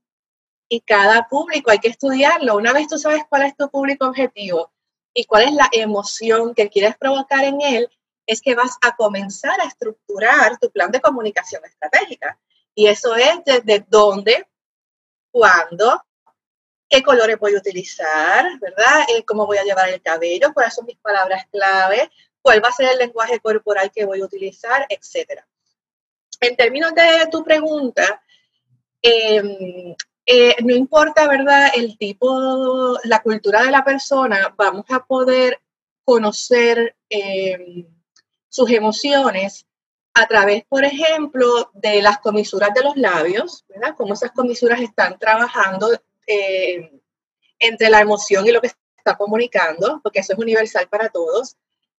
y 0.69 0.81
cada 0.81 1.29
público 1.29 1.71
hay 1.71 1.79
que 1.79 1.89
estudiarlo. 1.89 2.57
Una 2.57 2.73
vez 2.73 2.87
tú 2.87 2.99
sabes 2.99 3.25
cuál 3.29 3.43
es 3.43 3.57
tu 3.57 3.69
público 3.69 4.07
objetivo 4.07 4.73
y 5.13 5.25
cuál 5.25 5.45
es 5.45 5.53
la 5.53 5.69
emoción 5.73 6.55
que 6.55 6.69
quieres 6.69 6.97
provocar 6.97 7.45
en 7.45 7.61
él, 7.61 7.91
es 8.27 8.41
que 8.41 8.55
vas 8.55 8.77
a 8.81 8.95
comenzar 8.95 9.61
a 9.61 9.65
estructurar 9.65 10.57
tu 10.59 10.71
plan 10.71 10.93
de 10.93 11.01
comunicación 11.01 11.65
estratégica. 11.65 12.39
Y 12.77 12.87
eso 12.87 13.17
es 13.17 13.41
desde 13.45 13.85
dónde, 13.89 14.47
cuándo, 15.33 16.05
qué 16.91 17.03
colores 17.03 17.39
voy 17.39 17.55
a 17.55 17.59
utilizar, 17.59 18.59
¿verdad? 18.61 19.07
Eh, 19.09 19.25
cómo 19.25 19.47
voy 19.47 19.59
a 19.59 19.63
llevar 19.63 19.89
el 19.89 20.03
cabello, 20.03 20.53
cuáles 20.53 20.75
son 20.75 20.87
mis 20.87 20.99
palabras 20.99 21.47
clave, 21.51 22.11
cuál 22.43 22.63
va 22.63 22.69
a 22.69 22.73
ser 22.73 22.91
el 22.91 22.99
lenguaje 22.99 23.39
corporal 23.39 23.93
que 23.95 24.05
voy 24.05 24.21
a 24.21 24.25
utilizar, 24.25 24.87
etcétera. 24.89 25.47
En 26.41 26.57
términos 26.57 26.93
de 26.95 27.29
tu 27.31 27.45
pregunta, 27.45 28.21
em, 29.01 29.95
eh, 30.27 30.57
no 30.65 30.75
importa, 30.75 31.29
¿verdad? 31.29 31.71
El 31.75 31.97
tipo, 31.97 32.99
la 33.05 33.23
cultura 33.23 33.63
de 33.63 33.71
la 33.71 33.85
persona, 33.85 34.53
vamos 34.57 34.87
a 34.91 35.05
poder 35.05 35.61
conocer 36.05 36.97
em, 37.09 37.87
sus 38.49 38.69
emociones 38.71 39.65
a 40.15 40.27
través, 40.27 40.65
por 40.69 40.85
ejemplo, 40.85 41.71
de 41.73 42.03
las 42.03 42.19
comisuras 42.19 42.71
de 42.75 42.83
los 42.83 42.97
labios, 42.97 43.65
¿verdad? 43.69 43.95
Cómo 43.97 44.15
esas 44.15 44.33
comisuras 44.33 44.81
están 44.81 45.19
trabajando 45.19 45.89
eh, 46.33 46.89
entre 47.59 47.91
la 47.91 48.01
emoción 48.01 48.47
y 48.47 48.53
lo 48.53 48.61
que 48.61 48.71
está 48.97 49.17
comunicando, 49.17 50.01
porque 50.01 50.21
eso 50.21 50.33
es 50.33 50.39
universal 50.39 50.87
para 50.89 51.09
todos. 51.09 51.57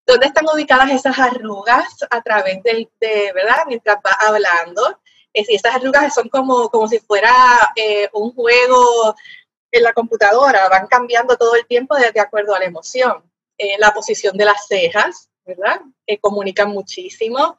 ¿Dónde 0.08 0.28
están 0.28 0.46
ubicadas 0.52 0.90
esas 0.90 1.20
arrugas 1.20 1.86
a 2.10 2.22
través 2.22 2.64
de, 2.64 2.88
¿verdad? 3.36 3.66
Mientras 3.68 3.98
va 3.98 4.14
hablando. 4.22 5.00
Es 5.34 5.48
decir, 5.48 5.58
esas 5.58 5.76
arrugas 5.76 6.14
son 6.14 6.30
como, 6.30 6.70
como 6.70 6.88
si 6.88 7.00
fuera 7.00 7.34
eh, 7.76 8.10
un 8.14 8.34
juego 8.34 9.16
en 9.70 9.84
la 9.84 9.92
computadora, 9.92 10.70
van 10.70 10.88
cambiando 10.88 11.36
todo 11.36 11.56
el 11.56 11.66
tiempo 11.66 11.96
de, 11.98 12.20
acuerdo 12.20 12.56
a 12.56 12.60
la 12.60 12.66
emoción. 12.66 13.30
Eh, 13.58 13.76
la 13.80 13.94
posición 13.94 14.38
de 14.38 14.46
las 14.46 14.66
cejas, 14.66 15.30
¿verdad? 15.46 15.82
comunican 16.22 16.70
muchísimo. 16.70 17.58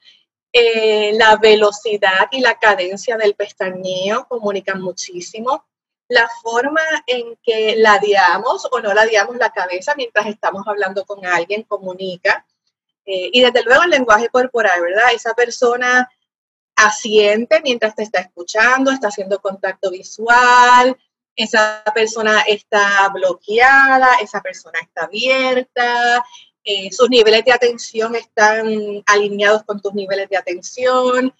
la 0.54 1.36
velocidad 1.36 2.28
y 2.30 2.40
la 2.40 2.58
cadencia 2.58 3.18
del 3.18 3.34
pestañeo 3.34 4.26
comunican 4.26 4.80
muchísimo 4.80 5.66
la 6.12 6.28
forma 6.42 6.82
en 7.06 7.38
que 7.42 7.74
ladeamos 7.78 8.68
o 8.70 8.80
no 8.80 8.92
ladeamos 8.92 9.36
la 9.36 9.50
cabeza 9.50 9.94
mientras 9.96 10.26
estamos 10.26 10.62
hablando 10.66 11.06
con 11.06 11.24
alguien 11.24 11.62
comunica. 11.62 12.44
Eh, 13.06 13.30
y 13.32 13.40
desde 13.40 13.62
luego 13.62 13.84
el 13.84 13.90
lenguaje 13.90 14.28
corporal, 14.28 14.82
¿verdad? 14.82 15.14
Esa 15.14 15.32
persona 15.32 16.06
asiente 16.76 17.62
mientras 17.64 17.94
te 17.94 18.02
está 18.02 18.20
escuchando, 18.20 18.90
está 18.90 19.08
haciendo 19.08 19.40
contacto 19.40 19.90
visual, 19.90 20.98
esa 21.34 21.82
persona 21.94 22.42
está 22.42 23.08
bloqueada, 23.08 24.16
esa 24.20 24.42
persona 24.42 24.80
está 24.80 25.04
abierta, 25.04 26.22
eh, 26.62 26.92
sus 26.92 27.08
niveles 27.08 27.42
de 27.46 27.52
atención 27.52 28.14
están 28.16 29.02
alineados 29.06 29.64
con 29.64 29.80
tus 29.80 29.94
niveles 29.94 30.28
de 30.28 30.36
atención. 30.36 31.34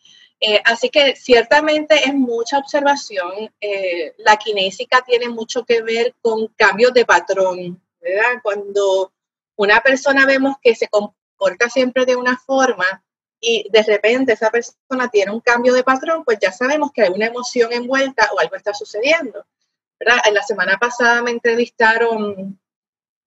Eh, 0.45 0.61
así 0.65 0.91
que 0.91 1.15
ciertamente 1.15 1.95
es 2.05 2.13
mucha 2.15 2.59
observación. 2.59 3.49
Eh, 3.61 4.13
la 4.19 4.37
kinésica 4.37 5.01
tiene 5.07 5.29
mucho 5.29 5.65
que 5.65 5.83
ver 5.83 6.17
con 6.21 6.49
cambios 6.57 6.93
de 6.93 7.05
patrón, 7.05 7.81
¿verdad? 8.01 8.41
Cuando 8.43 9.13
una 9.55 9.81
persona 9.81 10.27
vemos 10.27 10.57
que 10.61 10.75
se 10.75 10.89
comporta 10.89 11.71
siempre 11.71 12.05
de 12.07 12.17
una 12.17 12.37
forma 12.37 13.05
y 13.39 13.69
de 13.71 13.85
repente 13.85 14.33
esa 14.33 14.51
persona 14.51 15.09
tiene 15.13 15.31
un 15.31 15.41
cambio 15.41 15.75
de 15.75 15.85
patrón, 15.85 16.25
pues 16.25 16.39
ya 16.41 16.51
sabemos 16.51 16.91
que 16.93 17.03
hay 17.03 17.11
una 17.11 17.27
emoción 17.27 17.73
envuelta 17.73 18.29
o 18.33 18.41
algo 18.41 18.57
está 18.57 18.75
sucediendo. 18.75 19.47
¿verdad? 20.01 20.23
En 20.27 20.35
la 20.35 20.43
semana 20.43 20.77
pasada 20.77 21.23
me 21.23 21.31
entrevistaron 21.31 22.61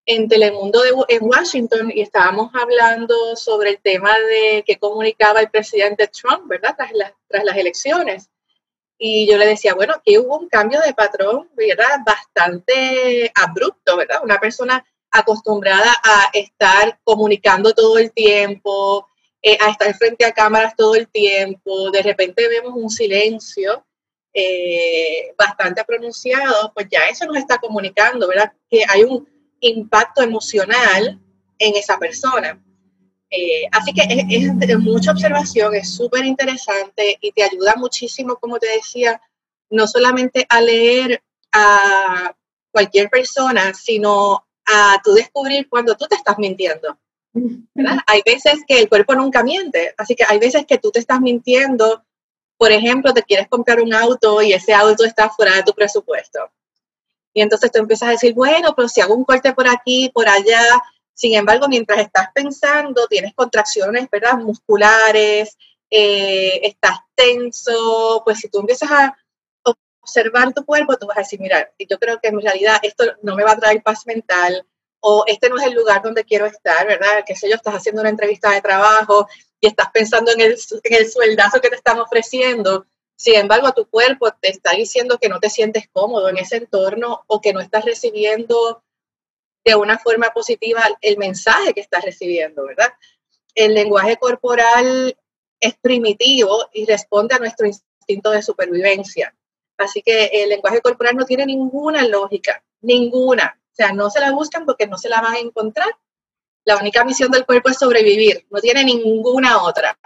en 0.05 0.27
Telemundo 0.29 0.81
de, 0.81 0.91
en 1.09 1.23
Washington 1.23 1.91
y 1.93 2.01
estábamos 2.01 2.51
hablando 2.53 3.35
sobre 3.35 3.71
el 3.71 3.79
tema 3.79 4.13
de 4.17 4.63
que 4.65 4.77
comunicaba 4.77 5.39
el 5.41 5.49
presidente 5.49 6.07
Trump, 6.07 6.47
¿verdad? 6.47 6.75
Tras, 6.77 6.91
tras 7.27 7.43
las 7.43 7.57
elecciones. 7.57 8.29
Y 8.97 9.27
yo 9.27 9.37
le 9.37 9.47
decía, 9.47 9.73
bueno, 9.73 9.95
que 10.05 10.19
hubo 10.19 10.37
un 10.37 10.47
cambio 10.47 10.79
de 10.81 10.93
patrón, 10.93 11.49
¿verdad? 11.53 11.99
Bastante 12.05 13.31
abrupto, 13.35 13.97
¿verdad? 13.97 14.23
Una 14.23 14.39
persona 14.39 14.85
acostumbrada 15.11 15.93
a 16.03 16.29
estar 16.33 16.99
comunicando 17.03 17.73
todo 17.73 17.97
el 17.97 18.11
tiempo, 18.11 19.07
eh, 19.41 19.57
a 19.59 19.69
estar 19.69 19.93
frente 19.95 20.25
a 20.25 20.33
cámaras 20.33 20.75
todo 20.75 20.95
el 20.95 21.07
tiempo, 21.07 21.91
de 21.91 22.01
repente 22.01 22.47
vemos 22.47 22.73
un 22.75 22.89
silencio 22.89 23.85
eh, 24.33 25.33
bastante 25.37 25.83
pronunciado, 25.85 26.71
pues 26.73 26.87
ya 26.91 27.07
eso 27.07 27.25
nos 27.25 27.37
está 27.37 27.57
comunicando, 27.57 28.27
¿verdad? 28.27 28.51
Que 28.69 28.83
hay 28.87 29.03
un, 29.03 29.25
impacto 29.69 30.21
emocional 30.21 31.19
en 31.58 31.75
esa 31.75 31.97
persona. 31.97 32.62
Eh, 33.30 33.67
así 33.71 33.93
que 33.93 34.01
es, 34.30 34.58
de 34.58 34.78
mucha 34.78 35.12
observación, 35.12 35.75
es 35.75 35.93
súper 35.93 36.25
interesante 36.25 37.17
y 37.19 37.32
te 37.32 37.43
ayuda 37.43 37.75
muchísimo, 37.75 38.38
como 38.38 38.60
te 38.60 38.67
decía, 38.67 39.19
no 39.69 39.88
solamente 39.88 40.45
a 40.47 40.62
leer 40.62 41.21
a 41.51 42.36
cualquier 42.71 43.10
persona, 43.10 43.73
sino 43.73 44.45
a 44.65 45.01
tú 45.04 45.13
descubrir 45.13 45.67
cuando 45.69 45.95
tú 45.95 46.06
te 46.08 46.15
estás 46.15 46.38
mintiendo. 46.38 46.97
Hay 48.08 48.21
veces 48.25 48.62
que 48.65 48.80
el 48.80 48.89
cuerpo 48.89 49.15
nunca 49.15 49.43
miente, 49.43 49.93
así 49.97 50.15
que 50.15 50.23
hay 50.28 50.39
veces 50.39 50.65
que 50.65 50.78
tú 50.78 50.91
te 50.91 50.99
estás 50.99 51.19
mintiendo. 51.19 52.04
Por 52.58 52.71
ejemplo, 52.71 53.13
te 53.13 53.23
quieres 53.23 53.49
comprar 53.49 53.82
un 53.82 53.93
auto 53.93 54.41
y 54.41 54.54
ese 54.54 54.73
auto 54.73 55.04
está 55.04 55.30
fuera 55.30 55.56
de 55.56 55.63
tu 55.63 55.73
presupuesto. 55.73 56.39
Y 57.36 57.41
entonces 57.41 57.69
tú 57.69 57.80
empiezas 57.80 58.08
a 58.08 58.12
decir, 58.12 58.34
bueno, 58.34 58.74
pero 58.76 58.88
si 58.88 59.02
hago 59.02 59.13
un 59.13 59.26
corte 59.26 59.54
por 59.54 59.67
aquí, 59.67 60.10
por 60.13 60.28
allá, 60.30 60.82
sin 61.13 61.36
embargo, 61.36 61.67
mientras 61.67 62.00
estás 62.00 62.30
pensando, 62.34 63.08
tienes 63.08 63.34
contracciones, 63.36 64.10
¿verdad? 64.10 64.38
Musculares, 64.38 65.58
eh, 65.89 66.62
estás 66.63 67.00
tenso, 67.13 68.21
pues 68.24 68.39
si 68.39 68.48
tú 68.48 68.62
empiezas 68.62 68.89
a 68.89 69.17
observar 70.02 70.54
tu 70.54 70.63
cuerpo, 70.63 70.95
tú 70.95 71.08
vas 71.08 71.17
a 71.17 71.21
decir, 71.21 71.41
mira, 71.41 71.69
yo 71.78 72.00
creo 72.00 72.21
que 72.21 72.30
en 72.30 72.39
realidad 72.39 72.78
esto 72.82 73.04
no 73.21 73.36
me 73.36 73.43
va 73.43 73.52
a 73.52 73.60
traer 73.60 73.84
paz 73.84 74.08
mental, 74.08 74.65
o 75.02 75.26
este 75.28 75.50
no 75.50 75.58
es 75.58 75.65
el 75.65 75.74
lugar 75.74 76.02
donde 76.02 76.24
quiero 76.24 76.45
estar, 76.45 76.88
¿verdad? 76.88 77.26
Que 77.28 77.36
sé 77.36 77.50
yo, 77.50 77.56
estás 77.56 77.76
haciendo 77.76 78.00
una 78.00 78.12
entrevista 78.12 78.52
de 78.52 78.62
trabajo 78.62 79.28
y 79.60 79.67
estás 79.67 79.89
pensando 79.93 80.32
en 80.32 80.39
el, 80.39 80.58
en 80.84 80.93
el 80.93 81.12
sueldazo 81.12 81.60
que 81.60 81.69
te 81.69 81.76
están 81.76 82.00
ofreciendo, 82.00 82.86
sin 83.15 83.36
embargo, 83.36 83.71
tu 83.71 83.88
cuerpo 83.88 84.32
te 84.32 84.49
está 84.49 84.71
diciendo 84.71 85.17
que 85.17 85.30
no 85.30 85.39
te 85.39 85.49
sientes 85.49 85.88
cómodo 85.91 86.30
en 86.30 86.38
ese 86.38 86.58
entorno 86.58 87.23
o 87.28 87.41
que 87.41 87.54
no 87.54 87.62
estás 87.62 87.86
recibiendo 87.86 88.84
de 89.63 89.75
una 89.75 89.97
forma 89.97 90.30
positiva 90.30 90.84
el 91.01 91.17
mensaje 91.17 91.73
que 91.73 91.82
estás 91.82 92.04
recibiendo, 92.04 92.65
¿verdad? 92.65 92.93
El 93.56 93.73
lenguaje 93.73 94.17
corporal 94.17 95.17
es 95.60 95.75
primitivo 95.82 96.69
y 96.73 96.86
responde 96.86 97.36
a 97.36 97.39
nuestro 97.39 97.65
instinto 97.65 98.32
de 98.32 98.43
supervivencia. 98.43 99.36
Así 99.78 100.01
que 100.01 100.25
el 100.25 100.49
lenguaje 100.49 100.82
corporal 100.82 101.15
no 101.15 101.25
tiene 101.25 101.45
ninguna 101.45 102.08
lógica, 102.08 102.63
ninguna. 102.82 103.60
O 103.71 103.75
sea, 103.75 103.91
no 103.91 104.10
se 104.10 104.19
la 104.19 104.32
buscan 104.32 104.65
porque 104.65 104.88
no 104.88 104.97
se 104.97 105.10
la 105.10 105.21
van 105.21 105.36
a 105.36 105.39
encontrar. 105.39 105.89
La 106.65 106.78
única 106.78 107.04
misión 107.04 107.32
del 107.32 107.45
cuerpo 107.45 107.69
es 107.69 107.78
sobrevivir, 107.78 108.45
no 108.49 108.60
tiene 108.60 108.84
ninguna 108.84 109.63
otra. 109.63 109.97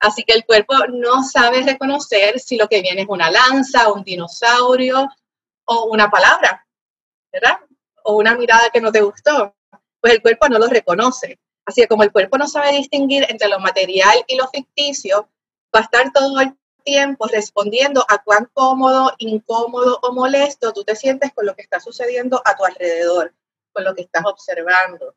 Así 0.00 0.22
que 0.24 0.34
el 0.34 0.46
cuerpo 0.46 0.74
no 0.92 1.24
sabe 1.24 1.62
reconocer 1.62 2.38
si 2.38 2.56
lo 2.56 2.68
que 2.68 2.82
viene 2.82 3.02
es 3.02 3.08
una 3.08 3.30
lanza, 3.30 3.92
un 3.92 4.04
dinosaurio 4.04 5.08
o 5.64 5.84
una 5.84 6.10
palabra, 6.10 6.66
¿verdad? 7.32 7.58
O 8.04 8.16
una 8.16 8.34
mirada 8.36 8.70
que 8.72 8.80
no 8.80 8.92
te 8.92 9.00
gustó. 9.00 9.54
Pues 10.00 10.14
el 10.14 10.22
cuerpo 10.22 10.48
no 10.48 10.58
lo 10.58 10.68
reconoce. 10.68 11.38
Así 11.64 11.82
que 11.82 11.88
como 11.88 12.04
el 12.04 12.12
cuerpo 12.12 12.38
no 12.38 12.46
sabe 12.46 12.72
distinguir 12.72 13.26
entre 13.28 13.48
lo 13.48 13.58
material 13.58 14.24
y 14.26 14.36
lo 14.36 14.48
ficticio, 14.48 15.28
va 15.74 15.80
a 15.80 15.82
estar 15.82 16.12
todo 16.12 16.40
el 16.40 16.56
tiempo 16.84 17.26
respondiendo 17.26 18.02
a 18.08 18.22
cuán 18.22 18.48
cómodo, 18.54 19.12
incómodo 19.18 19.98
o 20.02 20.12
molesto 20.12 20.72
tú 20.72 20.84
te 20.84 20.96
sientes 20.96 21.32
con 21.34 21.44
lo 21.44 21.54
que 21.54 21.62
está 21.62 21.80
sucediendo 21.80 22.40
a 22.44 22.56
tu 22.56 22.64
alrededor, 22.64 23.34
con 23.72 23.84
lo 23.84 23.94
que 23.94 24.02
estás 24.02 24.22
observando. 24.24 25.14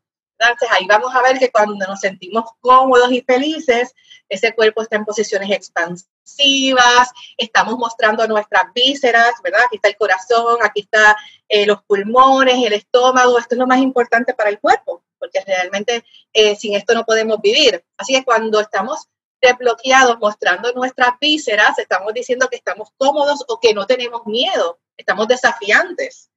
Entonces 0.49 0.69
ahí 0.71 0.85
vamos 0.87 1.13
a 1.13 1.21
ver 1.21 1.37
que 1.37 1.51
cuando 1.51 1.85
nos 1.85 1.99
sentimos 1.99 2.45
cómodos 2.59 3.11
y 3.11 3.21
felices, 3.21 3.93
ese 4.27 4.53
cuerpo 4.53 4.81
está 4.81 4.95
en 4.95 5.05
posiciones 5.05 5.49
expansivas, 5.51 7.11
estamos 7.37 7.77
mostrando 7.77 8.25
nuestras 8.27 8.73
vísceras, 8.73 9.33
¿verdad? 9.43 9.61
Aquí 9.65 9.75
está 9.75 9.89
el 9.89 9.97
corazón, 9.97 10.57
aquí 10.63 10.81
está 10.81 11.15
eh, 11.47 11.65
los 11.65 11.83
pulmones, 11.83 12.55
el 12.65 12.73
estómago, 12.73 13.37
esto 13.37 13.55
es 13.55 13.59
lo 13.59 13.67
más 13.67 13.79
importante 13.79 14.33
para 14.33 14.49
el 14.49 14.59
cuerpo, 14.59 15.03
porque 15.19 15.41
realmente 15.45 16.03
eh, 16.33 16.55
sin 16.55 16.75
esto 16.75 16.93
no 16.93 17.05
podemos 17.05 17.39
vivir. 17.41 17.83
Así 17.97 18.13
que 18.13 18.23
cuando 18.23 18.59
estamos 18.61 19.09
desbloqueados 19.41 20.17
mostrando 20.19 20.71
nuestras 20.73 21.19
vísceras, 21.19 21.77
estamos 21.77 22.13
diciendo 22.13 22.47
que 22.49 22.55
estamos 22.55 22.89
cómodos 22.97 23.43
o 23.47 23.59
que 23.59 23.73
no 23.73 23.85
tenemos 23.85 24.25
miedo, 24.25 24.79
estamos 24.97 25.27
desafiantes. 25.27 26.30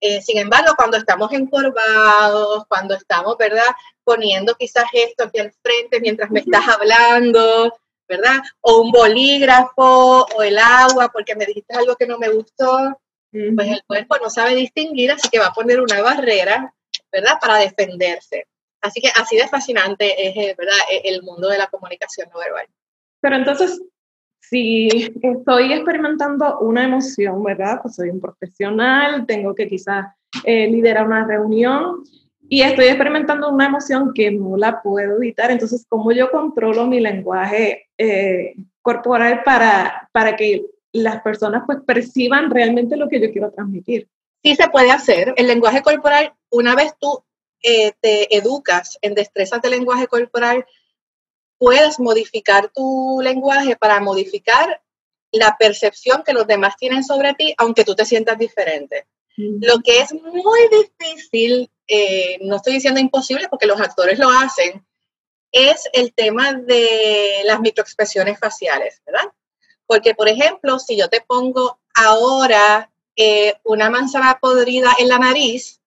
Eh, 0.00 0.20
sin 0.22 0.38
embargo, 0.38 0.74
cuando 0.76 0.96
estamos 0.96 1.32
encorvados, 1.32 2.64
cuando 2.68 2.94
estamos, 2.94 3.36
¿verdad? 3.36 3.66
Poniendo 4.04 4.54
quizás 4.54 4.84
esto 4.92 5.24
aquí 5.24 5.40
al 5.40 5.52
frente 5.62 6.00
mientras 6.00 6.30
me 6.30 6.40
estás 6.40 6.68
hablando, 6.68 7.76
¿verdad? 8.08 8.40
O 8.60 8.82
un 8.82 8.92
bolígrafo 8.92 10.24
o 10.24 10.42
el 10.42 10.58
agua 10.58 11.10
porque 11.12 11.34
me 11.34 11.46
dijiste 11.46 11.74
algo 11.74 11.96
que 11.96 12.06
no 12.06 12.18
me 12.18 12.28
gustó, 12.28 13.00
pues 13.30 13.68
el 13.68 13.82
cuerpo 13.86 14.16
no 14.22 14.30
sabe 14.30 14.54
distinguir, 14.54 15.12
así 15.12 15.28
que 15.28 15.38
va 15.38 15.46
a 15.46 15.52
poner 15.52 15.80
una 15.80 16.00
barrera, 16.00 16.72
¿verdad? 17.12 17.38
Para 17.40 17.56
defenderse. 17.56 18.46
Así 18.80 19.00
que 19.00 19.08
así 19.08 19.36
de 19.36 19.48
fascinante 19.48 20.28
es, 20.28 20.36
eh, 20.36 20.54
¿verdad? 20.56 20.76
E, 20.90 21.08
el 21.08 21.22
mundo 21.22 21.48
de 21.48 21.58
la 21.58 21.66
comunicación 21.66 22.28
no 22.32 22.38
verbal. 22.38 22.66
Pero 23.20 23.36
entonces, 23.36 23.80
si 24.40 24.88
estoy 25.22 25.72
experimentando 25.72 26.58
una 26.60 26.84
emoción, 26.84 27.42
¿verdad? 27.42 27.80
Pues 27.82 27.96
soy 27.96 28.10
un 28.10 28.20
profesional, 28.20 29.26
tengo 29.26 29.54
que 29.54 29.68
quizás 29.68 30.06
eh, 30.44 30.68
liderar 30.68 31.06
una 31.06 31.26
reunión 31.26 32.04
y 32.48 32.62
estoy 32.62 32.86
experimentando 32.86 33.50
una 33.50 33.66
emoción 33.66 34.12
que 34.14 34.30
no 34.30 34.56
la 34.56 34.80
puedo 34.80 35.16
evitar. 35.16 35.50
Entonces, 35.50 35.84
¿cómo 35.88 36.12
yo 36.12 36.30
controlo 36.30 36.86
mi 36.86 37.00
lenguaje 37.00 37.88
eh, 37.98 38.54
corporal 38.80 39.42
para, 39.44 40.08
para 40.12 40.34
que 40.34 40.64
las 40.92 41.20
personas 41.20 41.64
pues 41.66 41.78
perciban 41.86 42.50
realmente 42.50 42.96
lo 42.96 43.08
que 43.08 43.20
yo 43.20 43.30
quiero 43.30 43.50
transmitir? 43.50 44.08
Sí 44.42 44.54
se 44.54 44.68
puede 44.68 44.90
hacer. 44.90 45.34
El 45.36 45.46
lenguaje 45.46 45.82
corporal, 45.82 46.32
una 46.50 46.74
vez 46.74 46.94
tú 46.98 47.22
eh, 47.62 47.92
te 48.00 48.34
educas 48.34 48.98
en 49.02 49.14
destrezas 49.14 49.60
de 49.60 49.70
lenguaje 49.70 50.06
corporal, 50.06 50.64
puedes 51.58 51.98
modificar 52.00 52.70
tu 52.70 53.20
lenguaje 53.22 53.76
para 53.76 54.00
modificar 54.00 54.80
la 55.32 55.56
percepción 55.58 56.22
que 56.24 56.32
los 56.32 56.46
demás 56.46 56.76
tienen 56.76 57.04
sobre 57.04 57.34
ti, 57.34 57.54
aunque 57.58 57.84
tú 57.84 57.94
te 57.94 58.06
sientas 58.06 58.38
diferente. 58.38 59.06
Lo 59.36 59.78
que 59.78 60.00
es 60.00 60.12
muy 60.12 60.60
difícil, 60.68 61.70
eh, 61.86 62.38
no 62.40 62.56
estoy 62.56 62.74
diciendo 62.74 62.98
imposible 62.98 63.48
porque 63.48 63.66
los 63.66 63.80
actores 63.80 64.18
lo 64.18 64.28
hacen, 64.30 64.84
es 65.52 65.88
el 65.92 66.12
tema 66.12 66.54
de 66.54 67.42
las 67.44 67.60
microexpresiones 67.60 68.38
faciales, 68.38 69.00
¿verdad? 69.06 69.32
Porque, 69.86 70.14
por 70.14 70.28
ejemplo, 70.28 70.78
si 70.78 70.96
yo 70.96 71.08
te 71.08 71.20
pongo 71.20 71.78
ahora 71.94 72.90
eh, 73.16 73.54
una 73.64 73.90
manzana 73.90 74.38
podrida 74.40 74.94
en 74.98 75.08
la 75.08 75.18
nariz, 75.18 75.80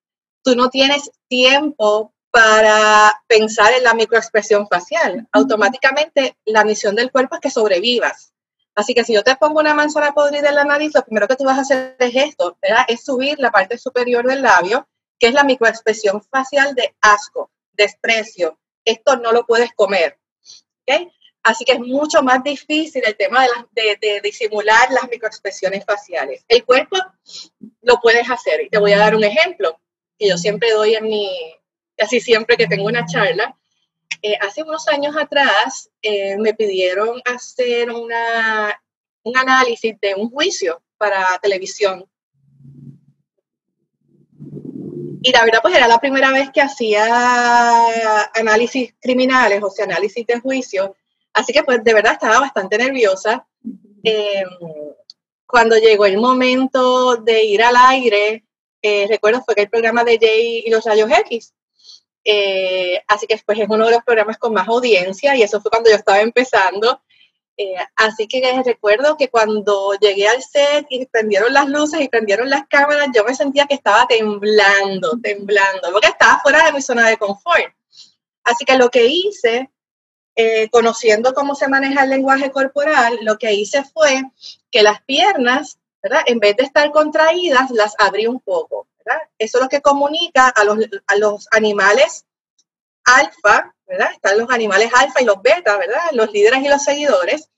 tú 0.43 0.55
no 0.55 0.69
tienes 0.69 1.11
tiempo 1.27 2.13
para 2.31 3.21
pensar 3.27 3.73
en 3.73 3.83
la 3.83 3.93
microexpresión 3.93 4.67
facial. 4.67 5.27
Automáticamente 5.33 6.37
la 6.45 6.63
misión 6.63 6.95
del 6.95 7.11
cuerpo 7.11 7.35
es 7.35 7.41
que 7.41 7.51
sobrevivas. 7.51 8.33
Así 8.73 8.93
que 8.93 9.03
si 9.03 9.13
yo 9.13 9.23
te 9.23 9.35
pongo 9.35 9.59
una 9.59 9.73
manzana 9.73 10.13
podrida 10.13 10.47
en 10.47 10.55
la 10.55 10.63
nariz, 10.63 10.95
lo 10.95 11.03
primero 11.03 11.27
que 11.27 11.35
tú 11.35 11.43
vas 11.43 11.57
a 11.57 11.61
hacer 11.61 11.97
es 11.99 12.15
esto, 12.15 12.57
¿verdad? 12.61 12.85
Es 12.87 13.03
subir 13.03 13.37
la 13.37 13.51
parte 13.51 13.77
superior 13.77 14.25
del 14.25 14.41
labio, 14.41 14.87
que 15.19 15.27
es 15.27 15.33
la 15.33 15.43
microexpresión 15.43 16.23
facial 16.23 16.73
de 16.73 16.95
asco, 17.01 17.51
desprecio. 17.73 18.57
Esto 18.85 19.17
no 19.17 19.33
lo 19.33 19.45
puedes 19.45 19.71
comer. 19.73 20.17
¿okay? 20.83 21.11
Así 21.43 21.65
que 21.65 21.73
es 21.73 21.79
mucho 21.79 22.23
más 22.23 22.43
difícil 22.43 23.03
el 23.05 23.17
tema 23.17 23.45
de, 23.71 23.97
de, 23.99 24.21
disimular 24.21 24.89
las 24.91 25.09
microexpresiones 25.09 25.83
faciales. 25.83 26.45
El 26.47 26.63
cuerpo 26.63 26.95
lo 27.81 27.99
puedes 28.01 28.29
hacer. 28.29 28.61
Y 28.61 28.69
te 28.69 28.77
voy 28.77 28.93
a 28.93 28.99
dar 28.99 29.15
un 29.15 29.23
ejemplo 29.23 29.79
que 30.17 30.29
yo 30.29 30.37
siempre 30.37 30.71
doy 30.71 30.95
en 30.95 31.05
mi, 31.05 31.29
casi 32.01 32.19
siempre 32.19 32.57
que 32.57 32.65
tengo 32.65 32.85
una 32.85 33.05
charla. 33.05 33.55
Eh, 34.23 34.35
hace 34.41 34.63
unos 34.63 34.87
años 34.87 35.15
atrás 35.15 35.91
eh, 36.01 36.35
me 36.39 36.55
pidieron 36.55 37.21
hacer 37.25 37.91
un 37.91 39.35
análisis 39.35 39.99
de 40.01 40.15
un 40.15 40.31
juicio 40.31 40.81
para 40.97 41.37
televisión. 41.39 42.03
Y 45.23 45.31
la 45.31 45.45
verdad, 45.45 45.59
pues 45.61 45.75
era 45.75 45.87
la 45.87 45.99
primera 45.99 46.31
vez 46.31 46.49
que 46.51 46.63
hacía 46.63 47.05
análisis 48.33 48.95
criminales, 48.99 49.61
o 49.61 49.69
sea, 49.69 49.85
análisis 49.85 50.25
de 50.25 50.39
juicio. 50.39 50.95
Así 51.33 51.53
que 51.53 51.63
pues 51.63 51.83
de 51.83 51.93
verdad 51.93 52.13
estaba 52.13 52.39
bastante 52.39 52.79
nerviosa. 52.79 53.45
Em, 54.03 54.49
cuando 55.45 55.77
llegó 55.77 56.07
el 56.07 56.17
momento 56.17 57.17
de 57.17 57.43
ir 57.43 57.61
al 57.61 57.75
aire, 57.75 58.43
eh, 58.81 59.05
recuerdo 59.07 59.43
fue 59.43 59.53
que 59.53 59.61
el 59.61 59.69
programa 59.69 60.03
de 60.03 60.17
Jay 60.19 60.63
y 60.65 60.71
los 60.71 60.83
rayos 60.83 61.11
X. 61.11 61.53
Eh, 62.23 63.01
así 63.07 63.25
que 63.27 63.41
pues 63.45 63.59
es 63.59 63.67
uno 63.69 63.85
de 63.85 63.91
los 63.91 64.03
programas 64.03 64.37
con 64.37 64.53
más 64.53 64.67
audiencia 64.67 65.35
y 65.35 65.43
eso 65.43 65.59
fue 65.61 65.71
cuando 65.71 65.89
yo 65.89 65.95
estaba 65.95 66.21
empezando. 66.21 67.01
Eh, 67.57 67.75
así 67.95 68.27
que 68.27 68.41
recuerdo 68.65 69.17
que 69.17 69.29
cuando 69.29 69.93
llegué 69.99 70.27
al 70.27 70.41
set 70.41 70.87
y 70.89 71.05
prendieron 71.05 71.53
las 71.53 71.67
luces 71.67 72.01
y 72.01 72.09
prendieron 72.09 72.49
las 72.49 72.67
cámaras, 72.67 73.09
yo 73.13 73.23
me 73.23 73.35
sentía 73.35 73.67
que 73.67 73.75
estaba 73.75 74.07
temblando, 74.07 75.19
temblando, 75.21 75.91
porque 75.91 76.07
estaba 76.07 76.39
fuera 76.39 76.65
de 76.65 76.73
mi 76.73 76.81
zona 76.81 77.09
de 77.09 77.17
confort. 77.17 77.73
Así 78.43 78.65
que 78.65 78.77
lo 78.77 78.89
que 78.89 79.05
hice 79.05 79.69
eh, 80.35 80.69
conociendo 80.69 81.33
cómo 81.33 81.55
se 81.55 81.67
maneja 81.67 82.03
el 82.03 82.09
lenguaje 82.09 82.51
corporal, 82.51 83.19
lo 83.21 83.37
que 83.37 83.53
hice 83.53 83.83
fue 83.83 84.23
que 84.71 84.81
las 84.81 85.01
piernas, 85.03 85.77
¿verdad? 86.01 86.21
En 86.25 86.39
vez 86.39 86.55
de 86.55 86.63
estar 86.63 86.89
contraídas, 86.91 87.69
las 87.71 87.93
abrí 87.99 88.27
un 88.27 88.39
poco, 88.39 88.87
Eso 89.37 89.57
es 89.57 89.63
lo 89.63 89.69
que 89.69 89.81
comunica 89.81 90.47
a 90.47 90.63
los, 90.63 90.77
a 91.07 91.15
los 91.15 91.47
animales 91.51 92.25
alfa, 93.05 93.73
¿verdad? 93.87 94.11
Están 94.13 94.37
los 94.37 94.49
animales 94.49 94.91
alfa 94.93 95.21
y 95.21 95.25
los 95.25 95.41
beta, 95.41 95.77
¿verdad? 95.77 96.11
Los 96.11 96.31
líderes 96.31 96.63
y 96.63 96.69
los 96.69 96.83
seguidores. 96.83 97.49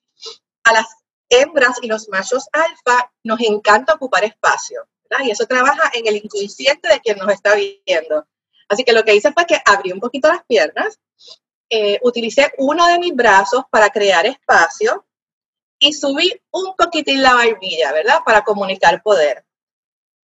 A 0.63 0.73
las 0.73 0.88
hembras 1.29 1.77
y 1.82 1.88
los 1.88 2.08
machos 2.10 2.47
alfa 2.51 3.12
nos 3.23 3.39
encanta 3.41 3.93
ocupar 3.93 4.23
espacio, 4.23 4.88
¿verdad? 5.10 5.25
Y 5.25 5.32
eso 5.32 5.45
trabaja 5.45 5.91
en 5.93 6.08
el 6.08 6.17
inconsciente 6.17 6.88
de 6.88 6.99
quien 7.01 7.17
nos 7.17 7.32
está 7.32 7.56
viendo. 7.56 8.27
Así 8.69 8.84
que 8.84 8.93
lo 8.93 9.03
que 9.03 9.15
hice 9.15 9.34
fue 9.34 9.45
que 9.45 9.62
abrí 9.65 9.91
un 9.91 9.99
poquito 9.99 10.29
las 10.29 10.43
piernas 10.45 10.99
eh, 11.75 11.99
utilicé 12.03 12.51
uno 12.60 12.88
de 12.88 12.99
mis 12.99 13.15
brazos 13.15 13.63
para 13.71 13.89
crear 13.89 14.27
espacio 14.27 15.08
y 15.79 15.93
subí 15.93 16.32
un 16.51 16.75
poquitín 16.75 17.23
la 17.23 17.34
barbilla, 17.34 17.91
¿verdad? 17.91 18.19
Para 18.23 18.43
comunicar 18.43 19.01
poder. 19.01 19.43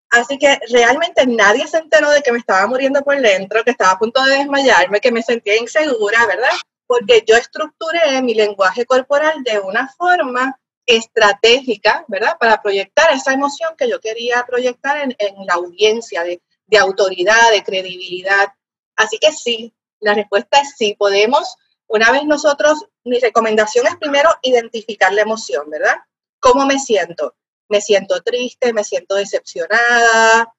Así 0.10 0.39
que 0.39 0.60
realmente 0.72 1.26
nadie 1.28 1.67
se 1.67 1.78
enteró 1.78 2.10
de 2.10 2.22
que 2.22 2.32
me 2.32 2.39
estaba 2.39 2.65
muriendo 2.67 3.04
por 3.04 3.19
dentro, 3.22 3.63
que 3.63 3.72
estaba 3.72 3.91
a 3.91 4.00
punto 4.00 4.24
de 4.24 4.38
desmayarme, 4.38 5.02
que 5.02 5.12
me 5.12 5.22
sentía 5.22 5.58
insegura, 5.58 6.26
¿verdad? 6.26 6.50
Porque 6.88 7.24
yo 7.28 7.36
estructuré 7.36 8.22
mi 8.24 8.34
lenguaje 8.34 8.86
corporal 8.86 9.43
de 9.43 9.60
una 9.60 9.88
forma 9.89 10.60
estratégica, 10.88 12.06
¿verdad? 12.08 12.38
Para 12.39 12.60
proyectar 12.62 13.12
esa 13.13 13.34
emoción 13.34 13.76
que 13.78 13.88
yo 13.88 14.00
quería 14.00 14.43
proyectar 14.48 14.98
en, 14.98 15.15
la 15.45 15.54
audiencia 15.54 16.24
de, 16.24 16.41
de 16.65 16.78
autoridad, 16.80 17.52
de 17.52 17.63
credibilidad. 17.63 18.48
Así 18.95 19.19
que 19.19 19.32
sí, 19.32 19.72
la 20.00 20.15
respuesta 20.15 20.60
es 20.60 20.74
sí, 20.76 20.95
podemos. 20.98 21.56
Una 21.86 22.12
vez 22.12 22.26
nosotros, 22.26 22.86
mi 23.04 23.19
recomendación 23.19 23.86
es 23.86 23.95
primero 23.98 24.32
identificar 24.41 25.13
la 25.13 25.22
emoción, 25.22 25.69
¿verdad? 25.69 25.98
¿Cómo 26.39 26.65
me 26.65 26.80
siento? 26.80 27.36
Me 27.69 27.82
siento 27.82 28.21
triste, 28.21 28.73
me 28.73 28.84
siento 28.84 29.15
decepcionada, 29.15 30.53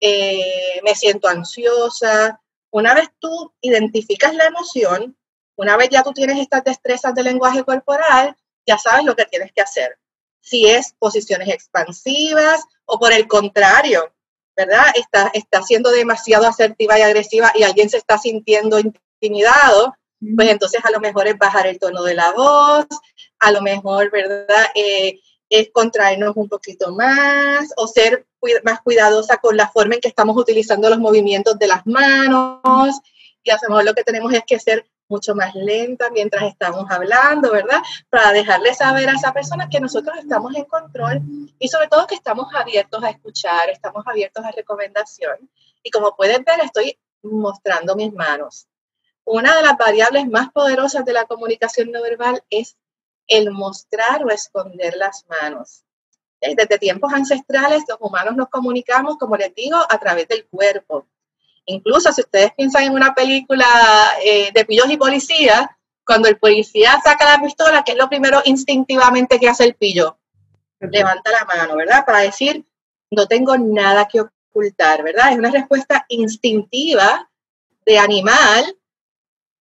eh, 0.00 0.80
me 0.84 0.94
siento 0.94 1.28
ansiosa. 1.28 2.40
Una 2.70 2.94
vez 2.94 3.08
tú 3.18 3.54
identificas 3.60 4.34
la 4.34 4.46
emoción, 4.46 5.16
una 5.56 5.76
vez 5.76 5.88
ya 5.90 6.02
tú 6.02 6.12
tienes 6.12 6.38
estas 6.38 6.64
destrezas 6.64 7.14
de 7.14 7.22
lenguaje 7.22 7.64
corporal, 7.64 8.36
ya 8.66 8.76
sabes 8.78 9.04
lo 9.04 9.16
que 9.16 9.24
tienes 9.24 9.52
que 9.52 9.62
hacer. 9.62 9.98
Si 10.40 10.66
es 10.66 10.94
posiciones 10.98 11.48
expansivas 11.48 12.64
o 12.84 12.98
por 12.98 13.12
el 13.12 13.26
contrario, 13.26 14.12
¿verdad? 14.54 14.86
Está, 14.94 15.30
está 15.32 15.62
siendo 15.62 15.90
demasiado 15.90 16.46
asertiva 16.46 16.98
y 16.98 17.02
agresiva 17.02 17.52
y 17.54 17.62
alguien 17.62 17.88
se 17.88 17.98
está 17.98 18.18
sintiendo 18.18 18.78
intimidado, 18.78 19.94
pues 20.34 20.50
entonces 20.50 20.84
a 20.84 20.90
lo 20.90 21.00
mejor 21.00 21.28
es 21.28 21.38
bajar 21.38 21.66
el 21.66 21.78
tono 21.78 22.02
de 22.02 22.14
la 22.14 22.32
voz, 22.32 22.86
a 23.38 23.52
lo 23.52 23.62
mejor, 23.62 24.10
¿verdad? 24.10 24.66
Eh, 24.74 25.20
es 25.48 25.70
contraernos 25.72 26.36
un 26.36 26.48
poquito 26.48 26.94
más 26.94 27.72
o 27.76 27.86
ser 27.86 28.26
más 28.64 28.80
cuidadosa 28.80 29.38
con 29.38 29.56
la 29.56 29.68
forma 29.68 29.94
en 29.94 30.00
que 30.00 30.08
estamos 30.08 30.36
utilizando 30.36 30.88
los 30.88 30.98
movimientos 30.98 31.58
de 31.58 31.68
las 31.68 31.86
manos. 31.86 33.00
Y 33.42 33.50
a 33.50 33.58
lo 33.68 33.82
lo 33.82 33.94
que 33.94 34.04
tenemos 34.04 34.32
es 34.32 34.42
que 34.44 34.58
ser 34.58 34.86
mucho 35.08 35.34
más 35.34 35.54
lenta 35.54 36.10
mientras 36.10 36.44
estamos 36.44 36.90
hablando, 36.90 37.52
¿verdad? 37.52 37.80
Para 38.10 38.32
dejarle 38.32 38.74
saber 38.74 39.08
a 39.08 39.12
esa 39.12 39.32
persona 39.32 39.68
que 39.68 39.80
nosotros 39.80 40.16
estamos 40.18 40.54
en 40.56 40.64
control 40.64 41.22
y 41.58 41.68
sobre 41.68 41.88
todo 41.88 42.06
que 42.06 42.16
estamos 42.16 42.52
abiertos 42.54 43.02
a 43.04 43.10
escuchar, 43.10 43.70
estamos 43.70 44.04
abiertos 44.06 44.44
a 44.44 44.50
recomendación. 44.50 45.50
Y 45.82 45.90
como 45.90 46.16
pueden 46.16 46.42
ver, 46.44 46.60
estoy 46.60 46.98
mostrando 47.22 47.94
mis 47.94 48.12
manos. 48.12 48.66
Una 49.24 49.56
de 49.56 49.62
las 49.62 49.76
variables 49.76 50.28
más 50.28 50.50
poderosas 50.52 51.04
de 51.04 51.12
la 51.12 51.24
comunicación 51.24 51.90
no 51.90 52.02
verbal 52.02 52.42
es 52.50 52.76
el 53.26 53.50
mostrar 53.50 54.24
o 54.24 54.30
esconder 54.30 54.96
las 54.96 55.24
manos. 55.28 55.82
Desde 56.40 56.78
tiempos 56.78 57.12
ancestrales 57.12 57.84
los 57.88 57.98
humanos 58.00 58.36
nos 58.36 58.48
comunicamos, 58.48 59.16
como 59.18 59.36
les 59.36 59.54
digo, 59.54 59.78
a 59.88 59.98
través 59.98 60.28
del 60.28 60.46
cuerpo. 60.46 61.06
Incluso 61.64 62.12
si 62.12 62.20
ustedes 62.20 62.52
piensan 62.56 62.84
en 62.84 62.92
una 62.92 63.14
película 63.14 63.66
eh, 64.22 64.50
de 64.52 64.64
pillos 64.64 64.88
y 64.90 64.96
policías, 64.96 65.66
cuando 66.04 66.28
el 66.28 66.38
policía 66.38 67.00
saca 67.02 67.24
la 67.24 67.42
pistola, 67.42 67.82
¿qué 67.82 67.92
es 67.92 67.98
lo 67.98 68.08
primero 68.08 68.40
instintivamente 68.44 69.40
que 69.40 69.48
hace 69.48 69.64
el 69.64 69.74
pillo? 69.74 70.18
Levanta 70.78 71.32
la 71.32 71.44
mano, 71.44 71.74
¿verdad? 71.74 72.04
Para 72.06 72.20
decir, 72.20 72.64
no 73.10 73.26
tengo 73.26 73.56
nada 73.58 74.06
que 74.06 74.20
ocultar, 74.20 75.02
¿verdad? 75.02 75.32
Es 75.32 75.38
una 75.38 75.50
respuesta 75.50 76.06
instintiva 76.08 77.28
de 77.84 77.98
animal 77.98 78.76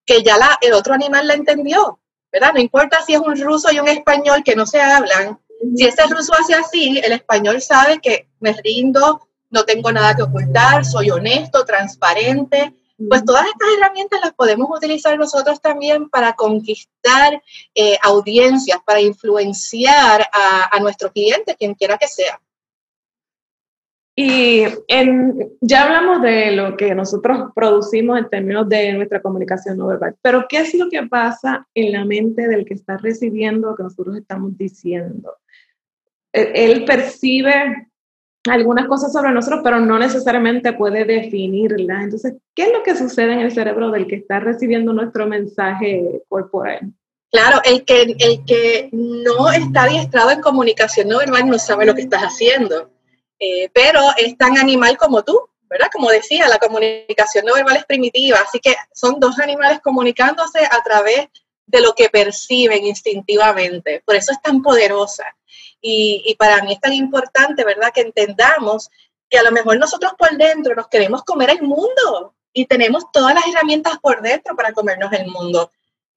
que 0.05 0.21
ya 0.21 0.37
la, 0.37 0.57
el 0.61 0.73
otro 0.73 0.93
animal 0.93 1.27
la 1.27 1.33
entendió, 1.33 1.99
¿verdad? 2.35 2.51
No 2.53 2.59
importa 2.59 3.01
si 3.01 3.13
es 3.13 3.19
un 3.21 3.39
ruso 3.39 3.71
y 3.71 3.79
un 3.79 3.87
español 3.87 4.43
que 4.43 4.57
no 4.57 4.65
se 4.65 4.81
hablan, 4.81 5.39
si 5.73 5.85
ese 5.85 6.03
ruso 6.07 6.33
hace 6.33 6.53
así, 6.53 6.99
el 7.01 7.13
español 7.13 7.61
sabe 7.61 7.99
que 8.01 8.27
me 8.41 8.51
rindo, 8.51 9.25
no 9.51 9.63
tengo 9.63 9.89
nada 9.89 10.17
que 10.17 10.23
ocultar, 10.23 10.83
soy 10.83 11.11
honesto, 11.11 11.63
transparente. 11.63 12.73
Pues 13.09 13.23
todas 13.23 13.45
estas 13.45 13.69
herramientas 13.77 14.19
las 14.21 14.33
podemos 14.33 14.67
utilizar 14.69 15.17
nosotros 15.17 15.61
también 15.61 16.09
para 16.09 16.33
conquistar 16.33 17.41
eh, 17.73 17.97
audiencias, 18.03 18.79
para 18.85 18.99
influenciar 18.99 20.27
a, 20.33 20.75
a 20.75 20.79
nuestro 20.81 21.13
cliente, 21.13 21.55
quien 21.55 21.73
quiera 21.73 21.97
que 21.97 22.09
sea. 22.09 22.41
Y 24.17 24.63
en, 24.87 25.51
ya 25.59 25.83
hablamos 25.83 26.21
de 26.21 26.51
lo 26.51 26.77
que 26.77 26.95
nosotros 26.95 27.51
producimos 27.53 28.17
en 28.17 28.29
términos 28.29 28.69
de 28.69 28.93
nuestra 28.93 29.21
comunicación 29.21 29.77
no 29.77 29.87
verbal, 29.87 30.15
pero 30.21 30.45
¿qué 30.47 30.59
es 30.59 30.73
lo 30.73 30.89
que 30.89 31.03
pasa 31.03 31.67
en 31.73 31.91
la 31.91 32.05
mente 32.05 32.47
del 32.47 32.63
que 32.63 32.75
está 32.75 32.95
recibiendo 32.97 33.71
lo 33.71 33.75
que 33.75 33.83
nosotros 33.83 34.15
estamos 34.15 34.57
diciendo? 34.57 35.35
Él 36.31 36.85
percibe 36.85 37.89
algunas 38.49 38.87
cosas 38.87 39.11
sobre 39.11 39.31
nosotros, 39.31 39.61
pero 39.63 39.79
no 39.79 39.97
necesariamente 39.99 40.73
puede 40.73 41.03
definirlas. 41.03 42.03
Entonces, 42.03 42.35
¿qué 42.53 42.63
es 42.63 42.73
lo 42.73 42.83
que 42.83 42.95
sucede 42.95 43.33
en 43.33 43.39
el 43.39 43.51
cerebro 43.51 43.91
del 43.91 44.07
que 44.07 44.15
está 44.15 44.39
recibiendo 44.39 44.93
nuestro 44.93 45.27
mensaje 45.27 46.21
corporal? 46.29 46.93
Claro, 47.31 47.59
el 47.65 47.83
que, 47.83 48.15
el 48.17 48.45
que 48.45 48.89
no 48.93 49.51
está 49.51 49.83
adiestrado 49.83 50.31
en 50.31 50.41
comunicación 50.41 51.09
no 51.09 51.17
verbal 51.17 51.47
no 51.47 51.57
sabe 51.57 51.85
lo 51.85 51.95
que 51.95 52.01
estás 52.01 52.21
haciendo. 52.21 52.94
Eh, 53.39 53.69
pero 53.73 54.01
es 54.17 54.37
tan 54.37 54.57
animal 54.57 54.97
como 54.97 55.23
tú, 55.23 55.49
¿verdad? 55.69 55.89
Como 55.91 56.09
decía, 56.09 56.47
la 56.47 56.59
comunicación 56.59 57.45
no 57.45 57.53
verbal 57.53 57.77
es 57.77 57.85
primitiva, 57.85 58.39
así 58.39 58.59
que 58.59 58.75
son 58.93 59.19
dos 59.19 59.39
animales 59.39 59.79
comunicándose 59.81 60.59
a 60.59 60.81
través 60.83 61.27
de 61.65 61.81
lo 61.81 61.93
que 61.93 62.09
perciben 62.09 62.85
instintivamente. 62.85 64.01
Por 64.05 64.15
eso 64.15 64.31
es 64.31 64.41
tan 64.41 64.61
poderosa. 64.61 65.25
Y, 65.81 66.23
y, 66.25 66.35
para 66.35 66.63
mí 66.63 66.73
es 66.73 66.79
tan 66.79 66.93
importante, 66.93 67.63
¿verdad? 67.63 67.91
Que 67.93 68.01
entendamos 68.01 68.89
que 69.29 69.37
a 69.37 69.43
lo 69.43 69.51
mejor 69.51 69.77
nosotros 69.77 70.13
por 70.17 70.35
dentro 70.37 70.75
nos 70.75 70.87
queremos 70.87 71.23
comer 71.23 71.51
el 71.51 71.61
mundo 71.61 72.33
y 72.53 72.65
tenemos 72.65 73.11
todas 73.11 73.35
las 73.35 73.45
herramientas 73.47 73.99
por 74.01 74.21
dentro 74.21 74.55
para 74.55 74.73
comernos 74.73 75.11
el 75.13 75.27
mundo. 75.27 75.71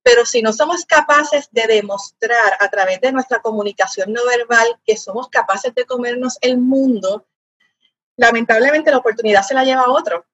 Pero 0.08 0.24
si 0.24 0.40
no 0.40 0.54
somos 0.54 0.86
capaces 0.86 1.50
de 1.50 1.66
demostrar 1.66 2.56
a 2.60 2.68
través 2.70 2.98
de 3.02 3.12
nuestra 3.12 3.40
comunicación 3.42 4.10
no 4.10 4.24
verbal 4.24 4.66
que 4.82 4.96
somos 4.96 5.28
capaces 5.28 5.74
de 5.74 5.84
comernos 5.84 6.38
el 6.40 6.56
mundo, 6.56 7.26
lamentablemente 8.16 8.90
la 8.90 8.96
oportunidad 8.96 9.42
se 9.42 9.52
la 9.52 9.64
lleva 9.64 9.90
otro. 9.90 10.24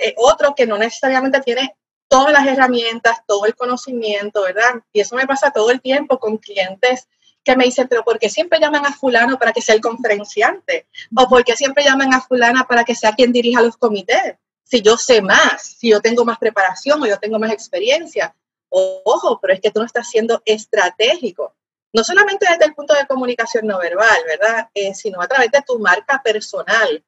Eh, 0.00 0.12
otro 0.16 0.56
que 0.56 0.66
no 0.66 0.76
necesariamente 0.76 1.40
tiene 1.40 1.76
todas 2.08 2.32
las 2.32 2.48
herramientas, 2.48 3.20
todo 3.28 3.46
el 3.46 3.54
conocimiento, 3.54 4.42
¿verdad? 4.42 4.82
Y 4.92 4.98
eso 4.98 5.14
me 5.14 5.24
pasa 5.24 5.52
todo 5.52 5.70
el 5.70 5.80
tiempo 5.80 6.18
con 6.18 6.38
clientes 6.38 7.06
que 7.44 7.56
me 7.56 7.66
dicen, 7.66 7.86
pero 7.86 8.02
¿por 8.02 8.18
qué 8.18 8.28
siempre 8.28 8.58
llaman 8.58 8.86
a 8.86 8.92
fulano 8.92 9.38
para 9.38 9.52
que 9.52 9.62
sea 9.62 9.76
el 9.76 9.80
conferenciante? 9.80 10.88
¿O 11.16 11.28
por 11.28 11.44
qué 11.44 11.54
siempre 11.54 11.84
llaman 11.84 12.12
a 12.12 12.22
fulana 12.22 12.66
para 12.66 12.82
que 12.82 12.96
sea 12.96 13.12
quien 13.12 13.30
dirija 13.30 13.62
los 13.62 13.76
comités? 13.76 14.34
Si 14.64 14.82
yo 14.82 14.96
sé 14.96 15.22
más, 15.22 15.76
si 15.78 15.90
yo 15.90 16.00
tengo 16.00 16.24
más 16.24 16.38
preparación 16.38 17.00
o 17.00 17.06
yo 17.06 17.20
tengo 17.20 17.38
más 17.38 17.52
experiencia. 17.52 18.34
Ojo, 18.78 19.40
pero 19.40 19.54
es 19.54 19.60
que 19.60 19.70
tú 19.70 19.80
no 19.80 19.86
estás 19.86 20.10
siendo 20.10 20.42
estratégico. 20.44 21.54
No 21.94 22.04
solamente 22.04 22.46
desde 22.46 22.66
el 22.66 22.74
punto 22.74 22.92
de 22.92 23.06
comunicación 23.06 23.66
no 23.66 23.78
verbal, 23.78 24.18
¿verdad? 24.26 24.68
Eh, 24.74 24.94
sino 24.94 25.22
a 25.22 25.26
través 25.26 25.50
de 25.50 25.62
tu 25.62 25.78
marca 25.78 26.20
personal. 26.22 27.02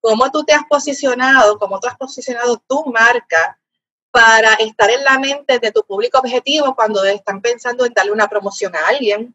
Cómo 0.00 0.32
tú 0.32 0.42
te 0.42 0.52
has 0.52 0.64
posicionado, 0.68 1.60
cómo 1.60 1.78
tú 1.78 1.86
has 1.86 1.96
posicionado 1.96 2.60
tu 2.66 2.86
marca 2.86 3.60
para 4.10 4.54
estar 4.54 4.90
en 4.90 5.04
la 5.04 5.16
mente 5.20 5.60
de 5.60 5.70
tu 5.70 5.84
público 5.84 6.18
objetivo 6.18 6.74
cuando 6.74 7.04
están 7.04 7.40
pensando 7.40 7.86
en 7.86 7.94
darle 7.94 8.10
una 8.10 8.28
promoción 8.28 8.74
a 8.74 8.88
alguien, 8.88 9.32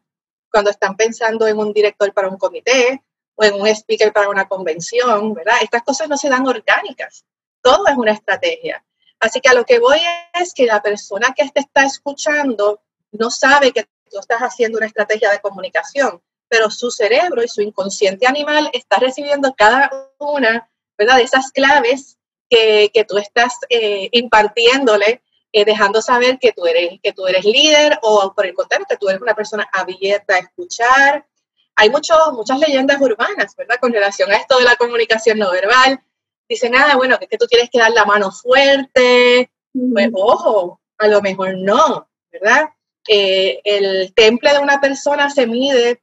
cuando 0.52 0.70
están 0.70 0.94
pensando 0.94 1.46
en 1.46 1.56
un 1.56 1.72
director 1.72 2.12
para 2.12 2.28
un 2.28 2.36
comité 2.36 3.02
o 3.34 3.44
en 3.44 3.54
un 3.54 3.66
speaker 3.66 4.12
para 4.12 4.28
una 4.28 4.46
convención, 4.46 5.32
¿verdad? 5.32 5.56
Estas 5.62 5.82
cosas 5.84 6.06
no 6.06 6.18
se 6.18 6.28
dan 6.28 6.46
orgánicas. 6.46 7.24
Todo 7.62 7.86
es 7.86 7.96
una 7.96 8.12
estrategia. 8.12 8.84
Así 9.20 9.40
que 9.40 9.48
a 9.48 9.54
lo 9.54 9.64
que 9.64 9.78
voy 9.78 10.00
es 10.34 10.54
que 10.54 10.66
la 10.66 10.80
persona 10.80 11.34
que 11.36 11.48
te 11.50 11.60
está 11.60 11.84
escuchando 11.84 12.80
no 13.12 13.30
sabe 13.30 13.72
que 13.72 13.84
tú 14.10 14.18
estás 14.18 14.40
haciendo 14.40 14.78
una 14.78 14.86
estrategia 14.86 15.30
de 15.30 15.40
comunicación, 15.40 16.22
pero 16.48 16.70
su 16.70 16.90
cerebro 16.90 17.42
y 17.42 17.48
su 17.48 17.60
inconsciente 17.60 18.26
animal 18.26 18.70
está 18.72 18.98
recibiendo 18.98 19.54
cada 19.54 19.90
una 20.18 20.70
¿verdad? 20.96 21.16
de 21.16 21.22
esas 21.22 21.50
claves 21.50 22.16
que, 22.48 22.90
que 22.94 23.04
tú 23.04 23.18
estás 23.18 23.54
eh, 23.68 24.08
impartiéndole, 24.12 25.22
eh, 25.52 25.64
dejando 25.64 26.00
saber 26.00 26.38
que 26.38 26.52
tú, 26.52 26.66
eres, 26.66 27.00
que 27.02 27.12
tú 27.12 27.26
eres 27.26 27.44
líder 27.44 27.98
o 28.02 28.32
por 28.34 28.46
el 28.46 28.54
contrario, 28.54 28.86
que 28.88 28.96
tú 28.96 29.08
eres 29.08 29.20
una 29.20 29.34
persona 29.34 29.68
abierta 29.72 30.36
a 30.36 30.38
escuchar. 30.38 31.26
Hay 31.74 31.90
muchos 31.90 32.16
muchas 32.32 32.58
leyendas 32.58 33.00
urbanas, 33.00 33.54
¿verdad? 33.56 33.78
Con 33.80 33.92
relación 33.92 34.30
a 34.30 34.36
esto 34.36 34.58
de 34.58 34.64
la 34.64 34.76
comunicación 34.76 35.38
no 35.38 35.50
verbal 35.50 36.00
dicen, 36.48 36.74
ah, 36.74 36.94
bueno, 36.96 37.18
que 37.18 37.24
es 37.24 37.30
que 37.30 37.38
tú 37.38 37.46
tienes 37.46 37.70
que 37.70 37.78
dar 37.78 37.92
la 37.92 38.04
mano 38.04 38.30
fuerte. 38.32 39.50
Pues 39.92 40.10
ojo, 40.14 40.80
a 40.98 41.08
lo 41.08 41.20
mejor 41.20 41.56
no, 41.58 42.08
¿verdad? 42.32 42.70
Eh, 43.06 43.60
el 43.64 44.12
temple 44.14 44.52
de 44.52 44.58
una 44.58 44.80
persona 44.80 45.30
se 45.30 45.46
mide 45.46 46.02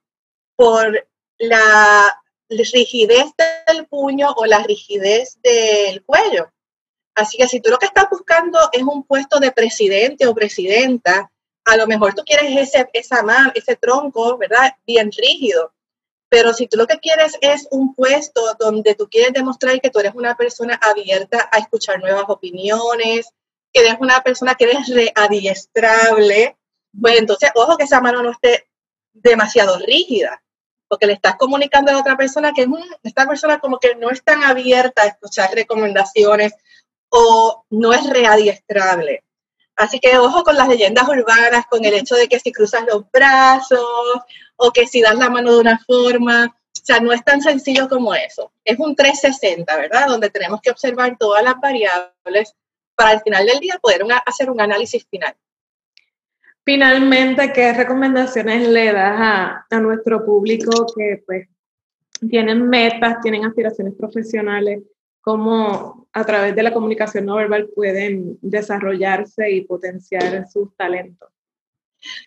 por 0.55 1.07
la 1.37 2.21
rigidez 2.49 3.25
del 3.67 3.87
puño 3.87 4.31
o 4.35 4.45
la 4.45 4.59
rigidez 4.59 5.39
del 5.41 6.03
cuello. 6.03 6.51
Así 7.15 7.37
que 7.37 7.47
si 7.47 7.61
tú 7.61 7.69
lo 7.69 7.77
que 7.77 7.85
estás 7.85 8.09
buscando 8.09 8.59
es 8.71 8.83
un 8.83 9.03
puesto 9.03 9.39
de 9.39 9.51
presidente 9.51 10.27
o 10.27 10.35
presidenta, 10.35 11.31
a 11.65 11.77
lo 11.77 11.87
mejor 11.87 12.13
tú 12.13 12.23
quieres 12.23 12.55
ese, 12.55 12.89
esa 12.93 13.23
mano, 13.23 13.51
ese 13.55 13.75
tronco, 13.75 14.37
¿verdad? 14.37 14.75
Bien 14.85 15.11
rígido. 15.11 15.73
Pero 16.29 16.53
si 16.53 16.67
tú 16.67 16.77
lo 16.77 16.87
que 16.87 16.99
quieres 16.99 17.37
es 17.41 17.67
un 17.71 17.93
puesto 17.93 18.41
donde 18.59 18.95
tú 18.95 19.07
quieres 19.09 19.33
demostrar 19.33 19.79
que 19.79 19.89
tú 19.89 19.99
eres 19.99 20.15
una 20.15 20.35
persona 20.35 20.79
abierta 20.81 21.49
a 21.51 21.59
escuchar 21.59 21.99
nuevas 21.99 22.25
opiniones, 22.27 23.29
que 23.71 23.81
eres 23.81 23.95
una 23.99 24.21
persona 24.21 24.55
que 24.55 24.65
eres 24.65 24.87
readiestrable, 24.87 26.57
pues 26.99 27.19
entonces, 27.19 27.51
ojo 27.55 27.77
que 27.77 27.83
esa 27.83 28.01
mano 28.01 28.23
no 28.23 28.31
esté 28.31 28.67
demasiado 29.13 29.77
rígida, 29.79 30.41
porque 30.87 31.07
le 31.07 31.13
estás 31.13 31.35
comunicando 31.35 31.91
a 31.91 31.99
otra 31.99 32.17
persona 32.17 32.53
que 32.53 32.63
es 32.63 32.67
esta 33.03 33.27
persona 33.27 33.59
como 33.59 33.79
que 33.79 33.95
no 33.95 34.09
es 34.09 34.23
tan 34.23 34.43
abierta 34.43 35.03
a 35.03 35.07
escuchar 35.07 35.53
recomendaciones 35.53 36.53
o 37.09 37.65
no 37.69 37.93
es 37.93 38.09
readiestrable. 38.09 39.23
Así 39.75 39.99
que 39.99 40.17
ojo 40.17 40.43
con 40.43 40.55
las 40.55 40.69
leyendas 40.69 41.07
urbanas, 41.07 41.65
con 41.69 41.83
el 41.83 41.93
hecho 41.93 42.15
de 42.15 42.27
que 42.27 42.39
si 42.39 42.51
cruzas 42.51 42.85
los 42.85 43.09
brazos 43.11 43.85
o 44.57 44.71
que 44.71 44.87
si 44.87 45.01
das 45.01 45.15
la 45.15 45.29
mano 45.29 45.53
de 45.53 45.59
una 45.59 45.79
forma, 45.79 46.45
o 46.45 46.85
sea, 46.85 46.99
no 46.99 47.11
es 47.11 47.23
tan 47.23 47.41
sencillo 47.41 47.87
como 47.89 48.13
eso. 48.13 48.51
Es 48.63 48.79
un 48.79 48.95
360, 48.95 49.75
¿verdad? 49.75 50.07
Donde 50.07 50.29
tenemos 50.29 50.61
que 50.61 50.71
observar 50.71 51.17
todas 51.17 51.43
las 51.43 51.59
variables 51.59 52.55
para 52.95 53.11
al 53.11 53.21
final 53.21 53.45
del 53.45 53.59
día 53.59 53.77
poder 53.81 54.03
hacer 54.25 54.49
un 54.49 54.61
análisis 54.61 55.05
final. 55.09 55.35
Finalmente, 56.63 57.53
¿qué 57.53 57.73
recomendaciones 57.73 58.67
le 58.67 58.91
das 58.91 59.19
a, 59.19 59.65
a 59.69 59.79
nuestro 59.79 60.25
público 60.25 60.85
que 60.95 61.23
pues 61.25 61.47
tienen 62.29 62.67
metas, 62.67 63.21
tienen 63.21 63.45
aspiraciones 63.45 63.93
profesionales? 63.95 64.81
¿Cómo 65.21 66.07
a 66.13 66.23
través 66.23 66.55
de 66.55 66.63
la 66.63 66.73
comunicación 66.73 67.25
no 67.25 67.35
verbal 67.35 67.69
pueden 67.73 68.37
desarrollarse 68.41 69.51
y 69.51 69.61
potenciar 69.61 70.47
sus 70.47 70.75
talentos? 70.75 71.29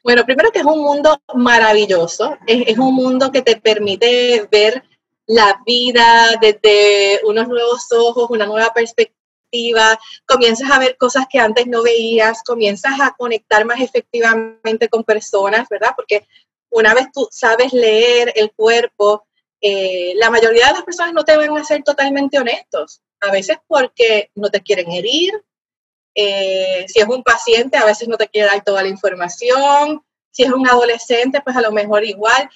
Bueno, 0.03 0.25
primero 0.25 0.51
que 0.51 0.61
es 0.61 0.65
un 0.65 0.81
mundo 0.81 1.21
maravilloso, 1.35 2.37
es, 2.47 2.79
un 2.79 2.95
mundo 2.95 3.31
que 3.31 3.43
te 3.43 3.57
permite 3.61 4.47
ver 4.51 4.83
la 5.27 5.61
vida 5.67 6.37
desde 6.41 7.21
unos 7.25 7.49
nuevos 7.49 7.87
ojos, 7.93 8.31
una 8.31 8.47
nueva 8.47 8.73
perspectiva, 8.73 9.99
comienzas 10.27 10.71
a 10.71 10.79
ver 10.79 10.97
cosas 10.97 11.27
que 11.31 11.39
antes 11.39 11.67
no 11.67 11.83
veías, 11.83 12.43
comienzas 12.43 13.01
a 13.01 13.15
conectar 13.17 13.65
más 13.65 13.81
efectivamente 13.81 14.89
con 14.89 15.05
personas, 15.05 15.69
¿verdad? 15.69 15.93
Porque 15.97 16.27
una 16.71 16.95
vez 16.95 17.09
tú 17.13 17.29
sabes 17.31 17.73
leer 17.73 18.33
el 18.37 18.53
cuerpo, 18.53 19.27
eh, 19.61 20.13
la 20.17 20.31
mayoría 20.31 20.69
de 20.69 20.75
las 20.75 20.83
personas 20.83 21.13
no 21.13 21.25
te 21.25 21.37
van 21.37 21.57
a 21.57 21.65
ser 21.65 21.83
totalmente 21.83 22.39
honestos, 22.39 23.01
a 23.21 23.33
veces 23.33 23.59
porque 23.67 24.31
no 24.35 24.51
te 24.51 24.61
quieren 24.63 24.93
herir, 24.93 25.33
eh, 26.21 26.85
si 26.89 26.99
es 26.99 27.07
un 27.07 27.23
paciente, 27.23 27.77
a 27.77 27.85
veces 27.85 28.09
no 28.09 28.17
te 28.17 28.27
quiere 28.27 28.49
dar 28.49 28.65
toda 28.65 28.83
la 28.83 28.89
información. 28.89 30.03
Si 30.33 30.43
es 30.43 30.51
un 30.51 30.67
adolescente, 30.67 31.41
pues 31.43 31.57
a 31.57 31.61
lo 31.61 31.71
mejor 31.71 32.03
igual. 32.03 32.51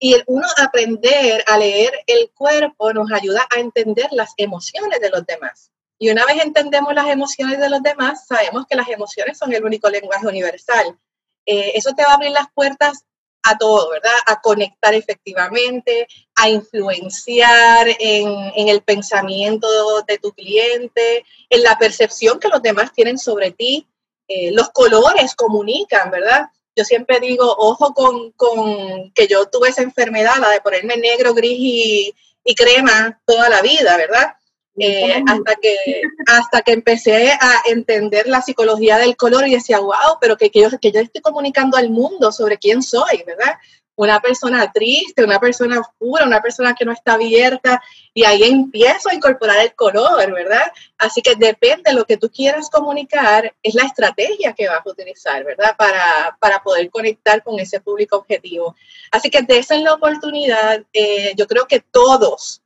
Y 0.00 0.14
el 0.14 0.24
uno 0.26 0.44
aprender 0.60 1.44
a 1.46 1.56
leer 1.56 1.92
el 2.08 2.32
cuerpo 2.34 2.92
nos 2.92 3.12
ayuda 3.12 3.46
a 3.54 3.60
entender 3.60 4.08
las 4.10 4.34
emociones 4.36 4.98
de 4.98 5.10
los 5.10 5.24
demás. 5.24 5.70
Y 6.00 6.10
una 6.10 6.26
vez 6.26 6.42
entendemos 6.42 6.92
las 6.94 7.06
emociones 7.06 7.60
de 7.60 7.70
los 7.70 7.80
demás, 7.80 8.26
sabemos 8.26 8.66
que 8.68 8.74
las 8.74 8.88
emociones 8.88 9.38
son 9.38 9.52
el 9.52 9.64
único 9.64 9.88
lenguaje 9.88 10.26
universal. 10.26 10.98
Eh, 11.46 11.72
eso 11.76 11.92
te 11.94 12.02
va 12.02 12.10
a 12.10 12.14
abrir 12.14 12.32
las 12.32 12.50
puertas 12.52 13.04
a 13.44 13.56
todo, 13.56 13.88
¿verdad? 13.90 14.18
A 14.26 14.40
conectar 14.40 14.94
efectivamente, 14.94 16.08
a 16.36 16.48
influenciar 16.48 17.88
en, 17.98 18.68
el 18.68 18.82
pensamiento 18.82 19.66
de 20.06 20.18
tu 20.18 20.32
cliente, 20.32 21.24
en 21.50 21.62
la 21.62 21.78
percepción 21.78 22.38
que 22.38 22.48
los 22.48 22.62
demás 22.62 22.92
tienen 22.92 23.18
sobre 23.18 23.50
ti. 23.50 23.86
Eh, 24.28 24.50
los 24.52 24.70
colores 24.70 25.34
comunican, 25.34 26.10
¿verdad? 26.10 26.48
yo 26.76 26.84
siempre 26.84 27.18
digo, 27.20 27.54
ojo 27.58 27.94
con, 27.94 28.32
con, 28.32 29.10
que 29.12 29.26
yo 29.26 29.46
tuve 29.46 29.70
esa 29.70 29.82
enfermedad, 29.82 30.34
la 30.38 30.50
de 30.50 30.60
ponerme 30.60 30.98
negro, 30.98 31.32
gris 31.32 31.58
y, 31.58 32.14
y 32.44 32.54
crema 32.54 33.18
toda 33.24 33.48
la 33.48 33.62
vida, 33.62 33.96
¿verdad? 33.96 34.34
Eh, 34.78 35.22
hasta, 35.26 35.54
que, 35.54 36.02
hasta 36.26 36.60
que 36.60 36.72
empecé 36.72 37.30
a 37.32 37.62
entender 37.64 38.26
la 38.26 38.42
psicología 38.42 38.98
del 38.98 39.16
color 39.16 39.48
y 39.48 39.54
decía, 39.54 39.80
wow, 39.80 40.18
pero 40.20 40.36
que, 40.36 40.50
que, 40.50 40.60
yo, 40.60 40.68
que 40.78 40.92
yo 40.92 41.00
estoy 41.00 41.22
comunicando 41.22 41.78
al 41.78 41.88
mundo 41.88 42.30
sobre 42.30 42.58
quién 42.58 42.82
soy, 42.82 43.22
¿verdad? 43.26 43.54
Una 43.96 44.20
persona 44.20 44.70
triste, 44.70 45.24
una 45.24 45.40
persona 45.40 45.80
oscura, 45.80 46.26
una 46.26 46.40
persona 46.40 46.74
que 46.74 46.84
no 46.84 46.92
está 46.92 47.14
abierta, 47.14 47.82
y 48.14 48.24
ahí 48.24 48.44
empiezo 48.44 49.08
a 49.08 49.14
incorporar 49.14 49.58
el 49.60 49.74
color, 49.74 50.32
¿verdad? 50.32 50.70
Así 50.98 51.22
que 51.22 51.34
depende 51.34 51.90
de 51.90 51.94
lo 51.94 52.04
que 52.04 52.16
tú 52.16 52.30
quieras 52.30 52.70
comunicar, 52.70 53.54
es 53.62 53.74
la 53.74 53.84
estrategia 53.84 54.52
que 54.52 54.68
vas 54.68 54.80
a 54.84 54.90
utilizar, 54.90 55.44
¿verdad? 55.44 55.74
Para, 55.76 56.36
para 56.40 56.62
poder 56.62 56.90
conectar 56.90 57.42
con 57.42 57.58
ese 57.58 57.80
público 57.80 58.16
objetivo. 58.16 58.76
Así 59.10 59.30
que 59.30 59.42
de 59.42 59.58
esa 59.58 59.74
es 59.74 59.82
la 59.82 59.94
oportunidad, 59.94 60.84
eh, 60.92 61.34
yo 61.36 61.46
creo 61.46 61.66
que 61.66 61.80
todos, 61.80 62.62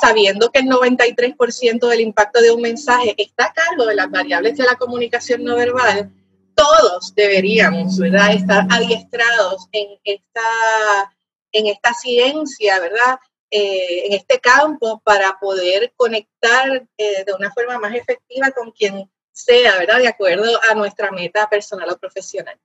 Sabiendo 0.00 0.50
que 0.50 0.60
el 0.60 0.66
93% 0.66 1.88
del 1.88 2.00
impacto 2.00 2.40
de 2.40 2.50
un 2.50 2.60
mensaje 2.60 3.14
está 3.16 3.46
a 3.46 3.52
cargo 3.52 3.86
de 3.86 3.94
las 3.94 4.10
variables 4.10 4.56
de 4.56 4.64
la 4.64 4.74
comunicación 4.74 5.44
no 5.44 5.54
verbal, 5.54 6.10
todos 6.58 7.14
deberíamos, 7.14 7.98
¿verdad? 7.98 8.32
Estar 8.32 8.66
adiestrados 8.68 9.68
en 9.70 9.98
esta, 10.02 11.16
en 11.52 11.66
esta 11.68 11.94
ciencia, 11.94 12.80
¿verdad? 12.80 13.18
Eh, 13.50 14.06
en 14.06 14.12
este 14.12 14.40
campo 14.40 15.00
para 15.04 15.38
poder 15.38 15.92
conectar 15.96 16.86
eh, 16.98 17.24
de 17.24 17.32
una 17.32 17.50
forma 17.52 17.78
más 17.78 17.94
efectiva 17.94 18.50
con 18.50 18.72
quien 18.72 19.08
sea, 19.30 19.78
¿verdad? 19.78 20.00
De 20.00 20.08
acuerdo 20.08 20.60
a 20.68 20.74
nuestra 20.74 21.12
meta 21.12 21.48
personal 21.48 21.88
o 21.90 21.98
profesional. 21.98 22.58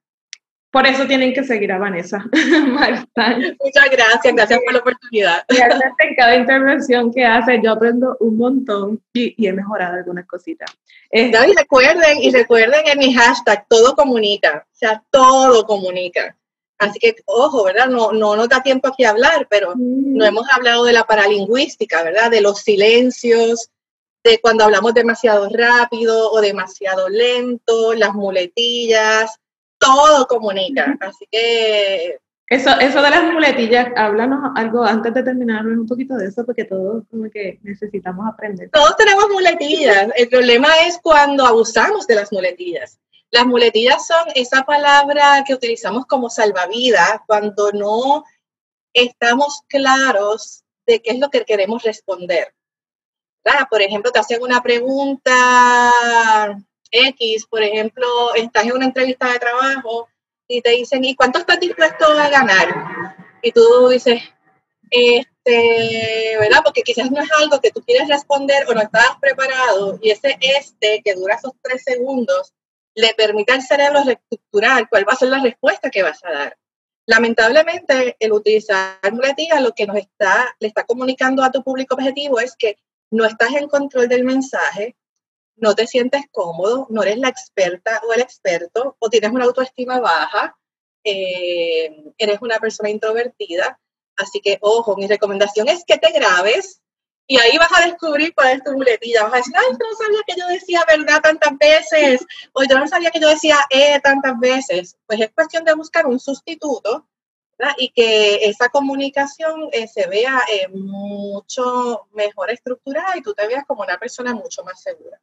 Por 0.73 0.87
eso 0.87 1.05
tienen 1.05 1.35
que 1.35 1.43
seguir 1.43 1.71
a 1.71 1.77
Vanessa 1.77 2.17
Muchas 2.33 3.89
gracias, 3.91 4.35
gracias 4.35 4.59
por 4.65 4.73
la 4.73 4.79
oportunidad. 4.79 5.45
en 5.47 6.15
cada 6.15 6.35
intervención 6.35 7.13
que 7.13 7.23
hace, 7.23 7.61
yo 7.63 7.73
aprendo 7.73 8.17
un 8.19 8.37
montón 8.37 8.99
y, 9.13 9.47
he 9.47 9.53
mejorado 9.53 9.97
algunas 9.97 10.25
cositas. 10.25 10.75
y 11.11 11.31
recuerden, 11.55 12.23
y 12.23 12.31
recuerden 12.31 12.87
en 12.87 12.97
mi 12.97 13.13
hashtag, 13.13 13.67
todo 13.69 13.95
comunica, 13.95 14.65
o 14.65 14.75
sea, 14.75 15.03
todo 15.11 15.63
comunica. 15.67 16.35
Así 16.79 16.97
que, 16.97 17.17
ojo, 17.27 17.65
¿verdad? 17.65 17.87
No, 17.87 18.11
no 18.11 18.35
nos 18.35 18.49
da 18.49 18.63
tiempo 18.63 18.87
aquí 18.87 19.03
a 19.03 19.11
hablar, 19.11 19.45
pero 19.51 19.73
mm. 19.75 20.17
no 20.17 20.25
hemos 20.25 20.51
hablado 20.51 20.85
de 20.85 20.93
la 20.93 21.03
paralingüística, 21.03 22.01
¿verdad? 22.01 22.31
De 22.31 22.41
los 22.41 22.61
silencios, 22.61 23.69
de 24.23 24.39
cuando 24.41 24.63
hablamos 24.63 24.95
demasiado 24.95 25.49
rápido 25.49 26.31
o 26.31 26.41
demasiado 26.41 27.09
lento, 27.09 27.93
las 27.93 28.15
muletillas, 28.15 29.39
todo 29.83 30.27
comunica. 30.27 30.97
Así 30.99 31.27
que... 31.31 32.17
Eso, 32.49 32.69
eso 32.79 33.01
de 33.01 33.09
las 33.09 33.33
muletillas, 33.33 33.87
háblanos 33.95 34.51
algo 34.55 34.83
antes 34.83 35.13
de 35.13 35.23
terminar 35.23 35.65
un 35.65 35.87
poquito 35.87 36.15
de 36.15 36.27
eso, 36.27 36.45
porque 36.45 36.65
todos 36.65 37.03
como 37.09 37.29
que 37.31 37.59
necesitamos 37.63 38.27
aprender. 38.27 38.69
Todos 38.69 38.95
tenemos 38.97 39.27
muletillas. 39.29 40.09
El 40.15 40.29
problema 40.29 40.67
es 40.85 40.99
cuando 41.01 41.45
abusamos 41.45 42.05
de 42.05 42.15
las 42.15 42.31
muletillas. 42.31 42.99
Las 43.31 43.45
muletillas 43.45 44.05
son 44.05 44.27
esa 44.35 44.63
palabra 44.63 45.43
que 45.47 45.55
utilizamos 45.55 46.05
como 46.05 46.29
salvavidas 46.29 47.21
cuando 47.25 47.71
no 47.71 48.23
estamos 48.93 49.63
claros 49.67 50.63
de 50.85 51.01
qué 51.01 51.11
es 51.11 51.19
lo 51.19 51.29
que 51.29 51.45
queremos 51.45 51.81
responder. 51.81 52.53
Por 53.69 53.81
ejemplo, 53.81 54.11
te 54.11 54.19
hacen 54.19 54.43
una 54.43 54.61
pregunta 54.61 55.91
X, 56.93 57.47
por 57.47 57.63
ejemplo, 57.63 58.33
estás 58.35 58.65
en 58.65 58.73
una 58.73 58.85
entrevista 58.85 59.31
de 59.31 59.39
trabajo 59.39 60.07
y 60.47 60.61
te 60.61 60.69
dicen, 60.69 61.03
¿y 61.03 61.15
cuánto 61.15 61.39
estás 61.39 61.59
dispuesto 61.59 62.05
a 62.05 62.29
ganar? 62.29 63.15
Y 63.41 63.51
tú 63.51 63.89
dices, 63.89 64.21
este, 64.91 66.37
¿verdad? 66.39 66.59
Porque 66.63 66.83
quizás 66.83 67.09
no 67.09 67.21
es 67.21 67.29
algo 67.39 67.59
que 67.59 67.71
tú 67.71 67.81
quieres 67.81 68.07
responder 68.07 68.65
o 68.69 68.73
no 68.73 68.81
estabas 68.81 69.17
preparado 69.19 69.97
y 70.01 70.11
ese 70.11 70.37
este 70.39 71.01
que 71.03 71.15
dura 71.15 71.35
esos 71.35 71.53
tres 71.61 71.83
segundos 71.83 72.53
le 72.95 73.13
permite 73.15 73.53
al 73.53 73.63
cerebro 73.63 74.03
reestructurar 74.03 74.87
cuál 74.87 75.07
va 75.07 75.13
a 75.13 75.17
ser 75.17 75.29
la 75.29 75.41
respuesta 75.41 75.89
que 75.89 76.03
vas 76.03 76.23
a 76.23 76.31
dar. 76.31 76.57
Lamentablemente, 77.07 78.15
el 78.19 78.31
utilizar 78.31 78.99
muletillas 79.11 79.61
lo 79.61 79.73
que 79.73 79.87
nos 79.87 79.97
está, 79.97 80.55
le 80.59 80.67
está 80.67 80.83
comunicando 80.83 81.43
a 81.43 81.51
tu 81.51 81.63
público 81.63 81.95
objetivo 81.95 82.39
es 82.39 82.55
que 82.55 82.77
no 83.11 83.25
estás 83.25 83.53
en 83.55 83.67
control 83.67 84.07
del 84.07 84.23
mensaje, 84.23 84.95
no 85.55 85.75
te 85.75 85.87
sientes 85.87 86.23
cómodo, 86.31 86.87
no 86.89 87.03
eres 87.03 87.17
la 87.17 87.29
experta 87.29 88.01
o 88.07 88.13
el 88.13 88.21
experto, 88.21 88.95
o 88.99 89.09
tienes 89.09 89.31
una 89.31 89.45
autoestima 89.45 89.99
baja, 89.99 90.57
eh, 91.03 92.13
eres 92.17 92.41
una 92.41 92.59
persona 92.59 92.89
introvertida. 92.89 93.79
Así 94.15 94.39
que, 94.41 94.57
ojo, 94.61 94.95
mi 94.95 95.07
recomendación 95.07 95.67
es 95.67 95.83
que 95.85 95.97
te 95.97 96.11
grabes 96.11 96.81
y 97.25 97.37
ahí 97.37 97.57
vas 97.57 97.69
a 97.75 97.85
descubrir 97.85 98.33
cuál 98.35 98.57
es 98.57 98.63
tu 98.63 98.73
muletilla. 98.73 99.23
Vas 99.23 99.33
a 99.33 99.37
decir, 99.37 99.53
ay, 99.57 99.71
yo 99.71 99.87
no 99.89 99.95
sabía 99.95 100.21
que 100.27 100.35
yo 100.39 100.47
decía 100.47 100.85
verdad 100.87 101.21
tantas 101.21 101.57
veces, 101.57 102.25
o 102.53 102.63
yo 102.63 102.77
no 102.77 102.87
sabía 102.87 103.11
que 103.11 103.19
yo 103.19 103.29
decía 103.29 103.57
eh 103.69 103.99
tantas 104.01 104.39
veces. 104.39 104.97
Pues 105.05 105.21
es 105.21 105.31
cuestión 105.31 105.63
de 105.63 105.73
buscar 105.73 106.05
un 106.05 106.19
sustituto 106.19 107.07
y 107.77 107.89
que 107.89 108.45
esa 108.45 108.69
comunicación 108.69 109.69
eh, 109.71 109.87
se 109.87 110.07
vea 110.07 110.41
eh, 110.51 110.67
mucho 110.69 112.07
mejor 112.13 112.51
estructurada 112.51 113.17
y 113.17 113.21
tú 113.21 113.33
te 113.33 113.47
veas 113.47 113.65
como 113.65 113.83
una 113.83 113.97
persona 113.97 114.33
mucho 114.33 114.63
más 114.63 114.81
segura. 114.81 115.19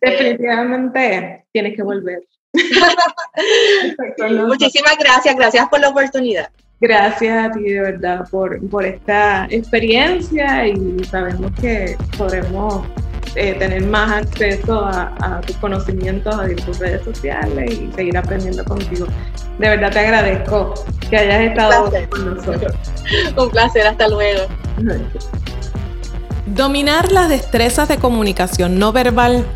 Definitivamente 0.00 1.44
tienes 1.52 1.76
que 1.76 1.82
volver. 1.82 2.22
Muchísimas 4.46 4.98
gracias, 4.98 5.34
gracias 5.36 5.68
por 5.68 5.80
la 5.80 5.88
oportunidad. 5.88 6.50
Gracias 6.80 7.46
a 7.46 7.50
ti 7.52 7.62
de 7.62 7.80
verdad 7.80 8.28
por, 8.30 8.68
por 8.68 8.84
esta 8.84 9.46
experiencia 9.50 10.66
y 10.66 11.04
sabemos 11.04 11.52
que 11.60 11.96
podremos 12.18 12.84
eh, 13.34 13.54
tener 13.54 13.86
más 13.86 14.10
acceso 14.10 14.84
a, 14.84 15.40
tus 15.46 15.56
conocimientos, 15.56 16.34
a 16.34 16.48
tus 16.48 16.78
redes 16.78 17.02
sociales 17.02 17.80
y 17.80 17.90
seguir 17.92 18.18
aprendiendo 18.18 18.64
contigo. 18.64 19.06
De 19.58 19.68
verdad 19.70 19.90
te 19.90 20.00
agradezco 20.00 20.74
que 21.08 21.16
hayas 21.16 21.40
estado 21.42 21.90
con 22.10 22.36
nosotros. 22.36 22.74
Un 23.38 23.50
placer, 23.50 23.86
hasta 23.86 24.08
luego. 24.08 24.42
Dominar 26.46 27.10
las 27.10 27.30
destrezas 27.30 27.88
de 27.88 27.98
comunicación 27.98 28.78
no 28.78 28.92
verbal 28.92 29.46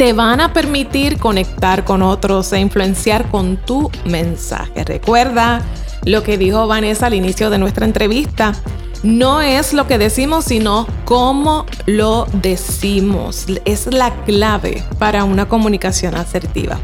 te 0.00 0.14
van 0.14 0.40
a 0.40 0.54
permitir 0.54 1.18
conectar 1.18 1.84
con 1.84 2.00
otros 2.00 2.54
e 2.54 2.58
influenciar 2.58 3.30
con 3.30 3.58
tu 3.58 3.90
mensaje. 4.06 4.82
Recuerda 4.82 5.60
lo 6.06 6.22
que 6.22 6.38
dijo 6.38 6.66
Vanessa 6.66 7.08
al 7.08 7.12
inicio 7.12 7.50
de 7.50 7.58
nuestra 7.58 7.84
entrevista. 7.84 8.54
No 9.02 9.42
es 9.42 9.74
lo 9.74 9.86
que 9.86 9.98
decimos, 9.98 10.46
sino 10.46 10.86
cómo 11.04 11.66
lo 11.84 12.26
decimos. 12.32 13.44
Es 13.66 13.92
la 13.92 14.14
clave 14.24 14.82
para 14.98 15.24
una 15.24 15.48
comunicación 15.48 16.14
asertiva. 16.14 16.78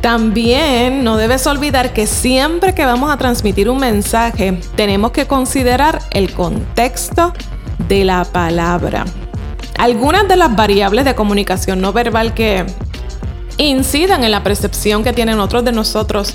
También 0.00 1.04
no 1.04 1.16
debes 1.16 1.46
olvidar 1.46 1.92
que 1.92 2.08
siempre 2.08 2.74
que 2.74 2.84
vamos 2.84 3.12
a 3.12 3.16
transmitir 3.16 3.70
un 3.70 3.78
mensaje, 3.78 4.58
tenemos 4.74 5.12
que 5.12 5.28
considerar 5.28 6.00
el 6.10 6.32
contexto 6.32 7.32
de 7.86 8.04
la 8.04 8.24
palabra. 8.24 9.04
Algunas 9.78 10.28
de 10.28 10.36
las 10.36 10.54
variables 10.54 11.04
de 11.04 11.14
comunicación 11.14 11.80
no 11.80 11.92
verbal 11.92 12.34
que 12.34 12.64
incidan 13.58 14.24
en 14.24 14.30
la 14.30 14.42
percepción 14.42 15.04
que 15.04 15.12
tienen 15.12 15.40
otros 15.40 15.64
de 15.64 15.72
nosotros, 15.72 16.34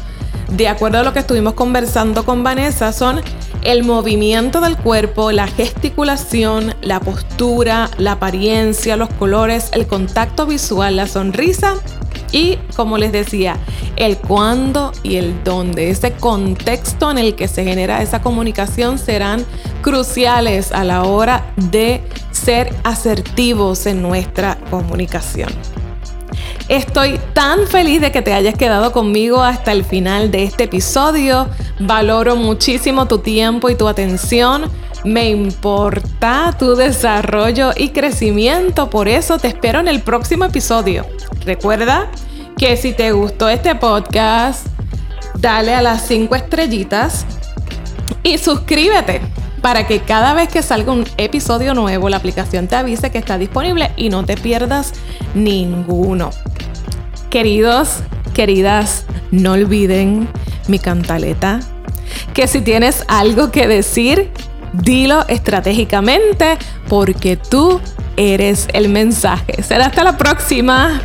de 0.50 0.68
acuerdo 0.68 1.00
a 1.00 1.04
lo 1.04 1.14
que 1.14 1.20
estuvimos 1.20 1.54
conversando 1.54 2.26
con 2.26 2.44
Vanessa, 2.44 2.92
son 2.92 3.22
el 3.62 3.84
movimiento 3.84 4.62
del 4.62 4.78
cuerpo, 4.78 5.32
la 5.32 5.48
gesticulación, 5.48 6.74
la 6.82 7.00
postura, 7.00 7.90
la 7.98 8.14
apariencia, 8.14 8.98
los 8.98 9.10
colores, 9.10 9.70
el 9.74 9.86
contacto 9.88 10.46
visual, 10.46 10.96
la 10.96 11.08
sonrisa 11.08 11.76
y, 12.32 12.58
como 12.76 12.98
les 12.98 13.12
decía, 13.12 13.58
el 13.96 14.18
cuándo 14.18 14.92
y 15.04 15.18
el 15.18 15.44
dónde. 15.44 15.90
Ese 15.90 16.14
contexto 16.14 17.12
en 17.12 17.18
el 17.18 17.36
que 17.36 17.48
se 17.48 17.64
genera 17.64 18.02
esa 18.02 18.22
comunicación 18.22 18.98
serán 18.98 19.46
cruciales 19.82 20.72
a 20.72 20.84
la 20.84 21.04
hora 21.04 21.54
de 21.56 22.02
ser 22.32 22.74
asertivos 22.84 23.86
en 23.86 24.02
nuestra 24.02 24.58
comunicación. 24.70 25.50
Estoy 26.70 27.20
tan 27.34 27.66
feliz 27.66 28.00
de 28.00 28.12
que 28.12 28.22
te 28.22 28.32
hayas 28.32 28.54
quedado 28.54 28.92
conmigo 28.92 29.42
hasta 29.42 29.72
el 29.72 29.84
final 29.84 30.30
de 30.30 30.44
este 30.44 30.66
episodio. 30.66 31.50
Valoro 31.80 32.36
muchísimo 32.36 33.08
tu 33.08 33.18
tiempo 33.18 33.72
y 33.72 33.76
tu 33.76 33.88
atención. 33.88 34.70
Me 35.04 35.30
importa 35.30 36.56
tu 36.60 36.76
desarrollo 36.76 37.72
y 37.76 37.90
crecimiento, 37.90 38.88
por 38.92 39.08
eso 39.08 39.40
te 39.40 39.48
espero 39.48 39.80
en 39.80 39.88
el 39.88 40.04
próximo 40.04 40.46
episodio. 40.46 41.08
Recuerda 41.44 42.12
que 42.56 42.78
si 42.78 42.94
te 42.94 43.14
gustó 43.14 43.50
este 43.50 43.74
podcast, 43.74 44.68
dale 45.40 45.74
a 45.74 45.82
las 45.82 46.06
5 46.06 46.36
estrellitas 46.36 47.26
y 48.22 48.38
suscríbete 48.38 49.22
para 49.62 49.88
que 49.88 50.00
cada 50.00 50.34
vez 50.34 50.50
que 50.50 50.62
salga 50.62 50.92
un 50.92 51.06
episodio 51.18 51.74
nuevo 51.74 52.10
la 52.10 52.18
aplicación 52.18 52.68
te 52.68 52.76
avise 52.76 53.12
que 53.12 53.18
está 53.18 53.38
disponible 53.38 53.92
y 53.98 54.10
no 54.10 54.26
te 54.26 54.38
pierdas 54.38 54.94
ninguno. 55.34 56.32
Queridos, 57.30 58.00
queridas, 58.34 59.06
no 59.32 59.54
olviden 59.54 60.28
mi 60.68 60.80
cantaleta, 60.80 61.60
que 62.34 62.48
si 62.48 62.62
tienes 62.62 63.04
algo 63.08 63.52
que 63.52 63.68
decir, 63.68 64.32
dilo 64.74 65.28
estratégicamente 65.28 66.58
porque 66.88 67.38
tú 67.38 67.80
eres 68.18 68.68
el 68.74 68.90
mensaje. 68.90 69.62
Será 69.64 69.88
hasta 69.88 70.04
la 70.04 70.18
próxima. 70.18 71.02